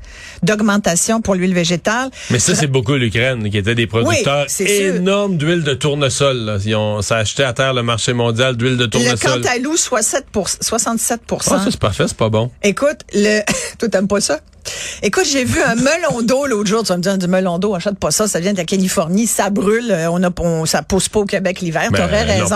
d'augmentation 0.43 1.21
pour 1.21 1.35
l'huile 1.35 1.53
végétale. 1.53 2.09
Mais 2.29 2.39
ça, 2.39 2.55
c'est 2.55 2.67
beaucoup 2.67 2.93
l'Ukraine, 2.93 3.49
qui 3.49 3.57
était 3.57 3.75
des 3.75 3.87
producteurs 3.87 4.49
sûr. 4.49 4.67
énormes 4.67 5.37
d'huile 5.37 5.63
de 5.63 5.73
tournesol. 5.73 6.37
Là. 6.37 6.57
Ils 6.65 6.75
ont, 6.75 7.01
ça 7.01 7.17
a 7.17 7.19
acheté 7.19 7.43
à 7.43 7.53
terre 7.53 7.73
le 7.73 7.83
marché 7.83 8.13
mondial 8.13 8.57
d'huile 8.57 8.77
de 8.77 8.83
Le 8.83 8.89
tournesol. 8.89 9.17
Cantalou, 9.41 9.77
67 9.77 10.25
67 10.61 11.21
Ah, 11.31 11.37
ça, 11.41 11.65
c'est 11.69 11.79
parfait, 11.79 12.05
c'est 12.07 12.17
pas 12.17 12.29
bon. 12.29 12.51
Écoute, 12.63 12.99
le 13.13 13.41
toi 13.77 13.89
t'aimes 13.89 14.07
pas 14.07 14.21
ça? 14.21 14.39
Écoute, 15.01 15.25
j'ai 15.25 15.43
vu 15.43 15.61
un 15.61 15.75
melon 15.75 16.21
d'eau 16.21 16.45
l'autre 16.45 16.69
jour. 16.69 16.81
Tu 16.83 16.87
vas 16.89 16.97
me 16.97 17.01
dire 17.03 17.17
du 17.17 17.27
melon 17.27 17.59
d'eau, 17.59 17.75
achète 17.75 17.97
pas 17.99 18.11
ça. 18.11 18.27
Ça 18.27 18.39
vient 18.39 18.53
de 18.53 18.57
la 18.57 18.65
Californie, 18.65 19.27
ça 19.27 19.49
brûle. 19.49 19.91
euh, 19.91 20.09
On 20.11 20.23
a, 20.23 20.29
on, 20.39 20.65
ça 20.65 20.81
pousse 20.81 21.09
pas 21.09 21.19
au 21.19 21.25
Québec 21.25 21.59
l'hiver. 21.61 21.89
Ben, 21.91 21.97
T'aurais 22.05 22.23
raison. 22.23 22.55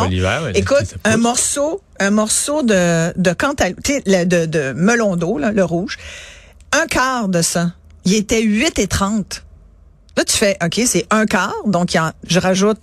Écoute, 0.56 0.86
ça 0.86 0.96
un 1.06 1.18
morceau, 1.18 1.82
un 2.00 2.12
morceau 2.12 2.64
de 2.64 3.14
de 3.20 3.34
cantalou, 3.34 3.76
tu 3.84 3.94
sais, 3.94 4.04
le- 4.06 4.26
de, 4.26 4.46
de 4.46 4.74
melon 4.74 5.16
d'eau, 5.16 5.38
le 5.40 5.64
rouge, 5.64 5.98
un 6.72 6.86
quart 6.88 7.28
de 7.28 7.42
ça. 7.42 7.72
Il 8.06 8.14
était 8.16 8.42
8 8.42 8.80
et 8.80 8.88
30. 8.88 9.44
Là, 10.16 10.24
tu 10.24 10.36
fais, 10.38 10.58
OK, 10.64 10.82
c'est 10.86 11.06
un 11.12 11.26
quart. 11.26 11.54
Donc, 11.66 11.94
il 11.94 11.98
y 11.98 12.00
en- 12.00 12.12
je 12.28 12.40
rajoute 12.40 12.80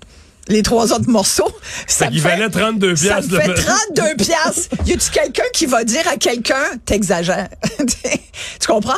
les 0.48 0.62
trois 0.62 0.92
autres 0.92 1.08
morceaux. 1.08 1.50
Ça 1.86 2.06
me 2.10 2.12
fait- 2.20 2.28
valait 2.28 2.50
32 2.50 2.94
ça 2.96 3.16
me 3.22 3.22
fait 3.40 3.46
le- 3.48 3.54
32 3.54 4.16
piastres. 4.22 4.68
Y 4.86 4.92
a-tu 4.92 5.10
quelqu'un 5.10 5.42
qui 5.54 5.64
va 5.66 5.84
dire 5.84 6.06
à 6.06 6.16
quelqu'un, 6.16 6.62
t'exagères? 6.84 7.48
tu 7.78 8.66
comprends? 8.66 8.92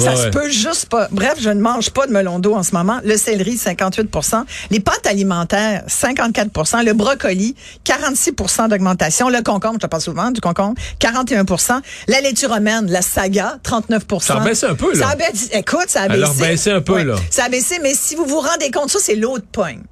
Ça 0.00 0.16
se 0.16 0.28
peut 0.28 0.50
juste 0.50 0.86
pas. 0.86 1.08
Bref, 1.10 1.34
je 1.40 1.50
ne 1.50 1.60
mange 1.60 1.90
pas 1.90 2.06
de 2.06 2.12
melon 2.12 2.38
d'eau 2.38 2.54
en 2.54 2.62
ce 2.62 2.72
moment. 2.72 3.00
Le 3.04 3.16
céleri, 3.16 3.56
58% 3.56 4.44
Les 4.70 4.80
pâtes 4.80 5.06
alimentaires, 5.06 5.84
54% 5.88 6.84
Le 6.84 6.92
brocoli, 6.92 7.54
46% 7.84 8.68
d'augmentation. 8.68 9.28
Le 9.28 9.42
concombre, 9.42 9.74
je 9.74 9.80
te 9.80 9.86
parle 9.86 10.02
souvent 10.02 10.30
du 10.30 10.40
concombre, 10.40 10.74
41% 11.00 11.80
La 12.08 12.20
laitue 12.20 12.46
romaine, 12.46 12.90
la 12.90 13.02
saga, 13.02 13.58
39 13.62 14.02
Ça 14.20 14.36
a 14.36 14.40
baissé 14.40 14.66
un 14.66 14.74
peu, 14.74 14.92
là. 14.94 15.06
Ça 15.06 15.12
a 15.12 15.16
baissé. 15.16 15.48
Écoute, 15.52 15.88
ça 15.88 16.02
a 16.02 16.06
Elle 16.06 16.24
a 16.24 16.30
baissé. 16.32 16.70
un 16.70 16.80
peu, 16.80 17.02
là. 17.02 17.16
Ça 17.30 17.44
a 17.44 17.48
baissé, 17.48 17.78
mais 17.82 17.94
si 17.94 18.14
vous 18.14 18.24
vous 18.24 18.40
rendez 18.40 18.70
compte, 18.70 18.90
ça, 18.90 18.98
c'est 19.00 19.16
l'autre 19.16 19.46
pogne. 19.50 19.82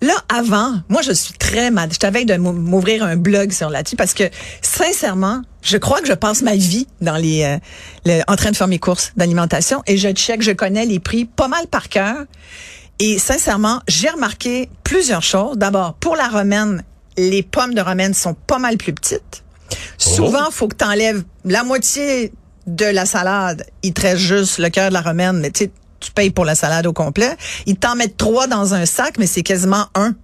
Là, 0.00 0.14
avant, 0.28 0.74
moi, 0.88 1.02
je 1.02 1.10
suis 1.12 1.34
très 1.34 1.70
mal. 1.72 1.92
Je 1.92 1.98
t'avais 1.98 2.24
de 2.24 2.36
m'ou- 2.36 2.52
m'ouvrir 2.52 3.02
un 3.02 3.16
blog 3.16 3.50
sur 3.52 3.68
là-dessus 3.68 3.96
parce 3.96 4.14
que, 4.14 4.24
sincèrement, 4.62 5.42
je 5.62 5.76
crois 5.76 6.00
que 6.00 6.06
je 6.06 6.12
passe 6.12 6.42
ma 6.42 6.54
vie 6.54 6.86
dans 7.00 7.16
les, 7.16 7.42
euh, 7.42 7.58
le- 8.06 8.22
en 8.28 8.36
train 8.36 8.52
de 8.52 8.56
faire 8.56 8.68
mes 8.68 8.78
courses 8.78 9.12
d'alimentation 9.16 9.82
et 9.88 9.96
je 9.96 10.08
check, 10.10 10.40
je 10.42 10.52
connais 10.52 10.86
les 10.86 11.00
prix 11.00 11.24
pas 11.24 11.48
mal 11.48 11.66
par 11.66 11.88
cœur. 11.88 12.16
Et 13.00 13.18
sincèrement, 13.18 13.80
j'ai 13.88 14.08
remarqué 14.08 14.68
plusieurs 14.84 15.22
choses. 15.22 15.56
D'abord, 15.56 15.94
pour 15.94 16.14
la 16.16 16.28
romaine, 16.28 16.84
les 17.16 17.42
pommes 17.42 17.74
de 17.74 17.80
romaine 17.80 18.14
sont 18.14 18.34
pas 18.34 18.58
mal 18.58 18.76
plus 18.76 18.92
petites. 18.92 19.42
Souvent, 19.98 20.50
faut 20.52 20.68
que 20.68 20.76
tu 20.76 20.84
enlèves 20.84 21.24
la 21.44 21.64
moitié 21.64 22.32
de 22.66 22.84
la 22.86 23.04
salade. 23.06 23.64
Il 23.82 23.92
te 23.94 24.02
reste 24.02 24.18
juste 24.18 24.58
le 24.58 24.68
cœur 24.68 24.88
de 24.90 24.94
la 24.94 25.00
romaine, 25.00 25.38
mais 25.40 25.50
tu 25.50 25.64
sais, 25.64 25.70
tu 26.00 26.10
payes 26.12 26.30
pour 26.30 26.44
la 26.44 26.54
salade 26.54 26.86
au 26.86 26.92
complet. 26.92 27.36
Ils 27.66 27.76
t'en 27.76 27.94
mettent 27.96 28.16
trois 28.16 28.46
dans 28.46 28.74
un 28.74 28.86
sac, 28.86 29.14
mais 29.18 29.26
c'est 29.26 29.42
quasiment 29.42 29.86
un. 29.94 30.14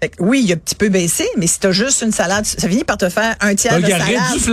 Fait 0.00 0.08
que 0.08 0.16
oui, 0.22 0.42
il 0.44 0.50
a 0.50 0.54
un 0.56 0.58
petit 0.58 0.74
peu 0.74 0.88
baissé, 0.88 1.28
mais 1.36 1.46
si 1.46 1.60
t'as 1.60 1.70
juste 1.70 2.02
une 2.02 2.10
salade, 2.10 2.44
ça 2.44 2.68
finit 2.68 2.82
par 2.82 2.96
te 2.98 3.08
faire 3.08 3.36
un 3.40 3.54
tiers 3.54 3.74
Donc, 3.74 3.82
de 3.84 3.90
salade. 3.90 4.08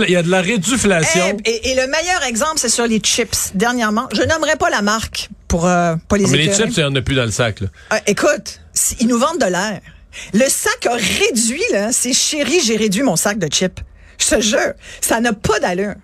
il 0.06 0.10
y 0.12 0.16
a 0.16 0.22
de 0.22 0.30
la 0.30 0.40
réduflation. 0.42 1.38
Eh, 1.44 1.50
Et, 1.50 1.70
et 1.70 1.74
le 1.74 1.88
meilleur 1.88 2.22
exemple, 2.28 2.54
c'est 2.58 2.68
sur 2.68 2.86
les 2.86 2.98
chips. 3.00 3.50
Dernièrement, 3.54 4.08
je 4.14 4.22
nommerai 4.22 4.54
pas 4.56 4.70
la 4.70 4.80
marque 4.80 5.28
pour 5.48 5.66
euh, 5.66 5.96
pas 6.08 6.16
les 6.18 6.26
mais 6.26 6.36
les 6.38 6.52
chips, 6.54 6.76
il 6.76 6.78
n'y 6.78 6.84
en 6.84 6.94
a 6.94 7.02
plus 7.02 7.16
dans 7.16 7.24
le 7.24 7.32
sac. 7.32 7.60
Là. 7.60 7.66
Ah, 7.90 7.98
écoute, 8.06 8.60
si- 8.72 8.96
ils 9.00 9.08
nous 9.08 9.18
vendent 9.18 9.40
de 9.40 9.46
l'air. 9.46 9.80
Le 10.34 10.48
sac 10.48 10.86
a 10.86 10.94
réduit, 10.94 11.62
là. 11.72 11.90
C'est 11.90 12.12
chéri, 12.12 12.60
j'ai 12.64 12.76
réduit 12.76 13.02
mon 13.02 13.16
sac 13.16 13.38
de 13.38 13.48
chips. 13.52 13.80
Je 14.18 14.36
te 14.36 14.40
jure, 14.40 14.74
ça 15.00 15.20
n'a 15.20 15.32
pas 15.32 15.58
d'allure. 15.58 15.94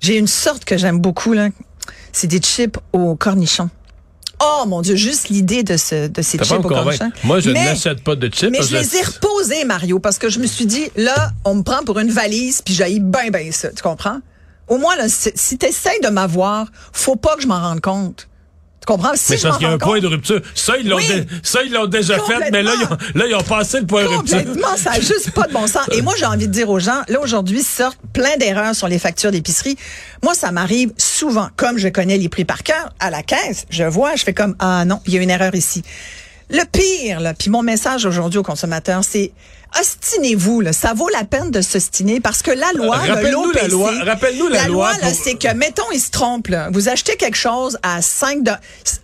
J'ai 0.00 0.16
une 0.16 0.26
sorte 0.26 0.64
que 0.64 0.76
j'aime 0.76 0.98
beaucoup, 0.98 1.32
là. 1.34 1.50
C'est 2.12 2.26
des 2.26 2.38
chips 2.38 2.78
au 2.92 3.16
cornichon. 3.16 3.70
Oh 4.40 4.64
mon 4.66 4.82
Dieu, 4.82 4.96
juste 4.96 5.28
l'idée 5.28 5.62
de, 5.62 5.76
ce, 5.76 6.08
de 6.08 6.22
ces 6.22 6.38
chips 6.38 6.52
au 6.52 6.62
cornichon. 6.62 7.10
Moi, 7.24 7.40
je 7.40 7.50
n'achète 7.50 8.02
pas 8.02 8.16
de 8.16 8.28
chips. 8.28 8.50
mais 8.50 8.62
je 8.62 8.76
les 8.76 8.96
ai 8.96 9.02
reposés, 9.02 9.64
Mario, 9.64 9.98
parce 9.98 10.18
que 10.18 10.28
je 10.28 10.40
me 10.40 10.46
suis 10.46 10.66
dit, 10.66 10.90
là, 10.96 11.30
on 11.44 11.54
me 11.56 11.62
prend 11.62 11.84
pour 11.84 11.98
une 11.98 12.10
valise, 12.10 12.60
puis 12.62 12.74
j'aille 12.74 13.00
ben, 13.00 13.30
ben 13.30 13.52
ça. 13.52 13.70
Tu 13.70 13.82
comprends? 13.82 14.18
Au 14.68 14.78
moins, 14.78 14.96
là, 14.96 15.08
si, 15.08 15.30
si 15.34 15.58
t'essayes 15.58 16.00
de 16.00 16.08
m'avoir, 16.08 16.68
faut 16.92 17.16
pas 17.16 17.36
que 17.36 17.42
je 17.42 17.46
m'en 17.46 17.60
rende 17.60 17.80
compte. 17.80 18.28
Tu 18.82 18.86
comprends? 18.92 19.12
Si 19.14 19.30
Mais 19.32 19.38
parce 19.38 19.58
qu'il 19.58 19.66
y 19.68 19.70
a 19.70 19.74
un 19.74 19.78
point 19.78 20.00
de 20.00 20.08
rupture. 20.08 20.40
Ça, 20.56 20.76
ils 20.76 20.88
l'ont, 20.88 20.96
Oui. 20.96 21.06
dé- 21.06 21.24
ça, 21.44 21.62
ils 21.62 21.72
l'ont 21.72 21.86
déjà 21.86 22.18
fait, 22.18 22.50
mais 22.50 22.64
là 22.64 22.72
ils, 22.76 22.84
ont, 22.84 22.96
là, 23.14 23.26
ils 23.28 23.34
ont 23.36 23.42
passé 23.44 23.78
le 23.78 23.86
point 23.86 24.02
de 24.02 24.08
rupture. 24.08 24.38
Complètement, 24.38 24.76
ça 24.76 24.90
n'a 24.90 25.00
juste 25.00 25.30
pas 25.30 25.46
de 25.46 25.52
bon 25.52 25.68
sens. 25.68 25.82
Et 25.92 26.02
moi, 26.02 26.14
j'ai 26.18 26.26
envie 26.26 26.48
de 26.48 26.52
dire 26.52 26.68
aux 26.68 26.80
gens, 26.80 27.00
là, 27.06 27.20
aujourd'hui, 27.20 27.62
sortent 27.62 28.00
plein 28.12 28.36
d'erreurs 28.38 28.74
sur 28.74 28.88
les 28.88 28.98
factures 28.98 29.30
d'épicerie. 29.30 29.76
Moi, 30.24 30.34
ça 30.34 30.50
m'arrive 30.50 30.90
souvent, 30.98 31.48
comme 31.56 31.78
je 31.78 31.86
connais 31.88 32.18
les 32.18 32.28
prix 32.28 32.44
par 32.44 32.64
cœur, 32.64 32.88
à 32.98 33.10
la 33.10 33.22
caisse, 33.22 33.66
je 33.70 33.84
vois, 33.84 34.16
je 34.16 34.24
fais 34.24 34.34
comme, 34.34 34.56
ah 34.58 34.84
non, 34.84 35.00
il 35.06 35.14
y 35.14 35.18
a 35.18 35.22
une 35.22 35.30
erreur 35.30 35.54
ici. 35.54 35.84
Le 36.50 36.64
pire, 36.64 37.20
là, 37.20 37.34
puis 37.34 37.50
mon 37.50 37.62
message 37.62 38.04
aujourd'hui 38.04 38.38
aux 38.40 38.42
consommateurs, 38.42 39.02
c'est 39.08 39.32
ostinez-vous, 39.80 40.60
là. 40.60 40.72
Ça 40.72 40.92
vaut 40.94 41.08
la 41.08 41.24
peine 41.24 41.50
de 41.50 41.60
s'ostiner 41.60 42.20
parce 42.20 42.42
que 42.42 42.50
la 42.50 42.70
loi 42.74 42.98
de 43.06 43.08
Rappelle-nous 43.12 43.50
la 43.52 43.68
loi. 43.68 43.92
Rappelle-nous 44.04 44.48
la 44.48 44.66
loi 44.68 44.92
pour- 45.00 45.10
c'est 45.24 45.34
que, 45.34 45.52
mettons, 45.54 45.90
il 45.92 46.00
se 46.00 46.10
trompe, 46.10 46.48
là. 46.48 46.68
Vous 46.72 46.88
achetez 46.88 47.16
quelque 47.16 47.36
chose 47.36 47.78
à 47.82 48.02
5 48.02 48.42
do- 48.42 48.52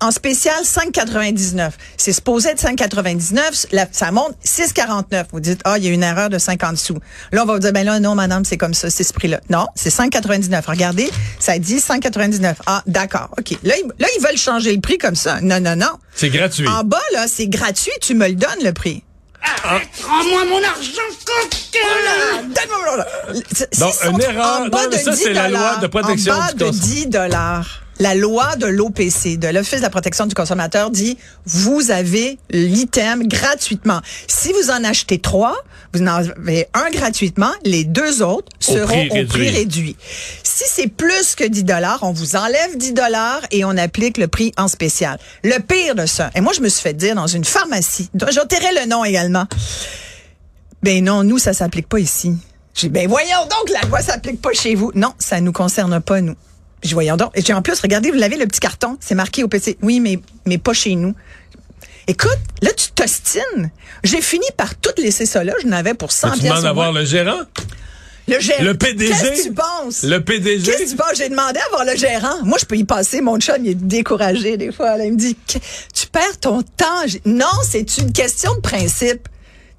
en 0.00 0.10
spécial 0.10 0.56
5,99. 0.64 1.72
C'est 1.96 2.12
supposé 2.12 2.50
être 2.50 2.60
5,99. 2.60 3.66
La- 3.72 3.86
Ça 3.92 4.10
monte 4.12 4.34
6,49. 4.44 5.26
Vous 5.32 5.40
dites, 5.40 5.60
ah, 5.64 5.78
il 5.78 5.84
y 5.84 5.88
a 5.88 5.90
une 5.90 6.02
erreur 6.02 6.28
de 6.30 6.38
50 6.38 6.76
sous. 6.76 6.98
Là, 7.32 7.42
on 7.42 7.46
va 7.46 7.54
vous 7.54 7.58
dire, 7.60 7.72
ben 7.72 7.84
là, 7.84 8.00
non, 8.00 8.14
madame, 8.14 8.44
c'est 8.44 8.56
comme 8.58 8.74
ça, 8.74 8.90
c'est 8.90 9.04
ce 9.04 9.12
prix-là. 9.12 9.40
Non, 9.50 9.66
c'est 9.74 9.90
5,99. 9.90 10.66
Regardez, 10.66 11.10
ça 11.38 11.58
dit 11.58 11.80
5,99. 11.80 12.56
Ah, 12.66 12.82
d'accord. 12.86 13.30
OK. 13.38 13.52
Là, 13.62 13.74
ils, 13.76 13.88
là, 13.98 14.06
ils 14.18 14.22
veulent 14.22 14.36
changer 14.36 14.74
le 14.74 14.80
prix 14.80 14.98
comme 14.98 15.14
ça. 15.16 15.40
Non, 15.40 15.60
non, 15.60 15.76
non. 15.76 15.90
C'est 16.14 16.30
gratuit. 16.30 16.66
En 16.68 16.84
bas, 16.84 17.00
là, 17.12 17.26
c'est 17.28 17.46
gratuit. 17.48 17.92
Tu 18.00 18.14
me 18.14 18.28
le 18.28 18.34
donnes, 18.34 18.62
le 18.64 18.72
prix. 18.72 19.02
Rends-moi 19.44 20.44
mon 20.46 20.62
argent, 20.64 21.08
coquin! 21.24 21.78
Ah, 21.84 22.42
donne-moi 22.42 22.96
mon- 22.96 23.42
Si 23.62 23.80
Donc, 23.80 23.94
une 24.10 24.20
erreur. 24.22 24.62
en 24.62 24.66
bas 24.68 24.86
de 24.86 24.96
ça, 24.96 25.10
10 25.12 25.22
c'est 25.22 25.32
la 25.32 25.48
loi 25.48 25.76
de 25.76 25.86
protection 25.86 26.32
en 26.34 26.38
bas 26.38 26.52
de 26.52 26.64
consommateur. 26.64 26.70
10 26.88 27.06
dollars. 27.06 27.80
La 28.00 28.14
loi 28.14 28.54
de 28.56 28.66
l'OPC, 28.66 29.38
de 29.38 29.48
l'Office 29.48 29.78
de 29.78 29.82
la 29.82 29.90
protection 29.90 30.26
du 30.26 30.34
consommateur, 30.34 30.90
dit 30.90 31.18
vous 31.44 31.90
avez 31.90 32.38
l'item 32.50 33.26
gratuitement. 33.26 34.00
Si 34.28 34.52
vous 34.52 34.70
en 34.70 34.84
achetez 34.84 35.18
trois, 35.18 35.56
vous 35.92 36.02
en 36.02 36.06
avez 36.06 36.68
un 36.74 36.90
gratuitement, 36.90 37.50
les 37.64 37.84
deux 37.84 38.22
autres 38.22 38.52
Au 38.68 38.72
seront 38.72 38.86
prix 38.86 39.10
au 39.10 39.14
réduit. 39.14 39.26
prix 39.26 39.50
réduit. 39.50 39.96
Si 40.42 40.64
c'est 40.68 40.86
plus 40.86 41.34
que 41.34 41.44
10 41.44 41.64
dollars, 41.64 41.98
on 42.02 42.12
vous 42.12 42.36
enlève 42.36 42.76
10 42.76 42.92
dollars 42.92 43.40
et 43.50 43.64
on 43.64 43.76
applique 43.76 44.16
le 44.18 44.28
prix 44.28 44.52
en 44.56 44.68
spécial. 44.68 45.18
Le 45.42 45.58
pire 45.58 45.94
de 45.94 46.06
ça, 46.06 46.30
et 46.34 46.40
moi 46.40 46.52
je 46.52 46.60
me 46.60 46.68
suis 46.68 46.82
fait 46.82 46.94
dire 46.94 47.14
dans 47.14 47.26
une 47.26 47.44
pharmacie, 47.44 48.10
dont 48.14 48.28
j'enterrai 48.30 48.74
le 48.80 48.86
nom 48.88 49.04
également, 49.04 49.46
ben 50.82 51.02
non, 51.02 51.24
nous, 51.24 51.38
ça 51.38 51.52
s'applique 51.52 51.88
pas 51.88 51.98
ici. 51.98 52.36
J'ai 52.74 52.88
ben 52.88 53.08
voyons 53.08 53.42
donc, 53.42 53.70
la 53.70 53.88
loi 53.88 54.00
s'applique 54.00 54.40
pas 54.40 54.52
chez 54.52 54.76
vous. 54.76 54.92
Non, 54.94 55.12
ça 55.18 55.40
nous 55.40 55.52
concerne 55.52 56.00
pas, 56.00 56.20
nous. 56.20 56.36
J'ai 56.82 56.94
voyons 56.94 57.16
donc. 57.16 57.30
Et 57.34 57.42
j'ai 57.42 57.52
en 57.52 57.62
plus, 57.62 57.80
regardez, 57.80 58.10
vous 58.10 58.18
l'avez 58.18 58.36
le 58.36 58.46
petit 58.46 58.60
carton, 58.60 58.96
c'est 59.00 59.14
marqué 59.14 59.42
au 59.42 59.48
PC. 59.48 59.78
Oui, 59.82 60.00
mais, 60.00 60.20
mais 60.46 60.58
pas 60.58 60.72
chez 60.72 60.94
nous. 60.94 61.14
Écoute, 62.06 62.38
là, 62.62 62.70
tu 62.72 62.90
t'ostines. 62.92 63.70
J'ai 64.02 64.22
fini 64.22 64.46
par 64.56 64.74
tout 64.76 64.92
laisser 64.96 65.26
ça 65.26 65.44
là. 65.44 65.52
Je 65.60 65.66
n'avais 65.66 65.94
pour 65.94 66.12
100 66.12 66.32
tu 66.32 66.44
demandes 66.44 66.64
au 66.64 66.66
à 66.66 66.72
voir 66.72 66.92
moins. 66.92 67.00
le 67.00 67.06
gérant? 67.06 67.40
le 68.26 68.40
gérant. 68.40 68.62
Le 68.62 68.74
PDG? 68.74 69.08
Qu'est-ce 69.08 69.42
que 69.42 69.48
tu 69.48 69.54
penses? 69.54 70.02
Le 70.04 70.18
PDG? 70.22 70.62
Qu'est-ce 70.62 70.84
que 70.84 70.90
tu 70.90 70.96
penses? 70.96 71.16
J'ai 71.16 71.28
demandé 71.28 71.58
à 71.58 71.68
voir 71.70 71.84
le 71.84 71.96
gérant. 71.96 72.44
Moi, 72.44 72.58
je 72.60 72.64
peux 72.64 72.76
y 72.76 72.84
passer. 72.84 73.20
Mon 73.20 73.38
chum, 73.38 73.56
il 73.62 73.70
est 73.70 73.74
découragé 73.74 74.56
des 74.56 74.72
fois. 74.72 74.96
Là, 74.96 75.04
il 75.04 75.12
me 75.12 75.18
dit, 75.18 75.36
tu 75.46 76.06
perds 76.10 76.38
ton 76.40 76.62
temps. 76.62 77.04
Non, 77.24 77.46
c'est 77.68 77.98
une 77.98 78.12
question 78.12 78.54
de 78.54 78.60
principe. 78.60 79.28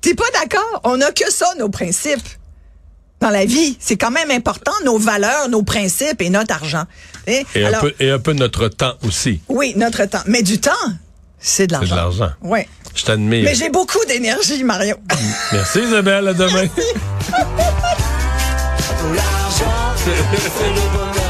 T'es 0.02 0.14
pas 0.14 0.30
d'accord? 0.34 0.82
On 0.84 0.98
n'a 0.98 1.12
que 1.12 1.32
ça, 1.32 1.48
nos 1.58 1.70
principes. 1.70 2.28
Dans 3.20 3.30
la 3.30 3.46
vie, 3.46 3.78
c'est 3.80 3.98
quand 3.98 4.12
même 4.12 4.32
important, 4.32 4.72
nos 4.86 4.98
valeurs, 4.98 5.50
nos 5.50 5.64
principes 5.64 6.22
et 6.22 6.30
notre 6.30 6.54
argent. 6.54 6.84
Et, 7.28 7.46
alors, 7.56 7.80
un 7.80 7.82
peu, 7.82 7.94
et 8.00 8.12
un 8.12 8.20
peu 8.20 8.34
notre 8.34 8.70
temps 8.70 8.94
aussi. 9.06 9.42
oui, 9.50 9.74
notre 9.76 10.06
temps. 10.06 10.22
Mais 10.26 10.42
du 10.42 10.60
temps, 10.60 10.72
c'est 11.40 11.68
de 11.68 11.74
l'argent. 11.74 11.96
de 11.96 12.00
l'argent. 12.00 12.32
Oui. 12.42 12.60
Je 12.96 13.04
t'admire. 13.04 13.44
Mais 13.44 13.56
j'ai 13.56 13.70
beaucoup 13.70 14.04
d'énergie, 14.08 14.64
Mario. 14.64 14.96
Merci 15.52 15.80
Isabelle, 15.80 16.30
à 16.30 16.34
demain. 16.34 16.68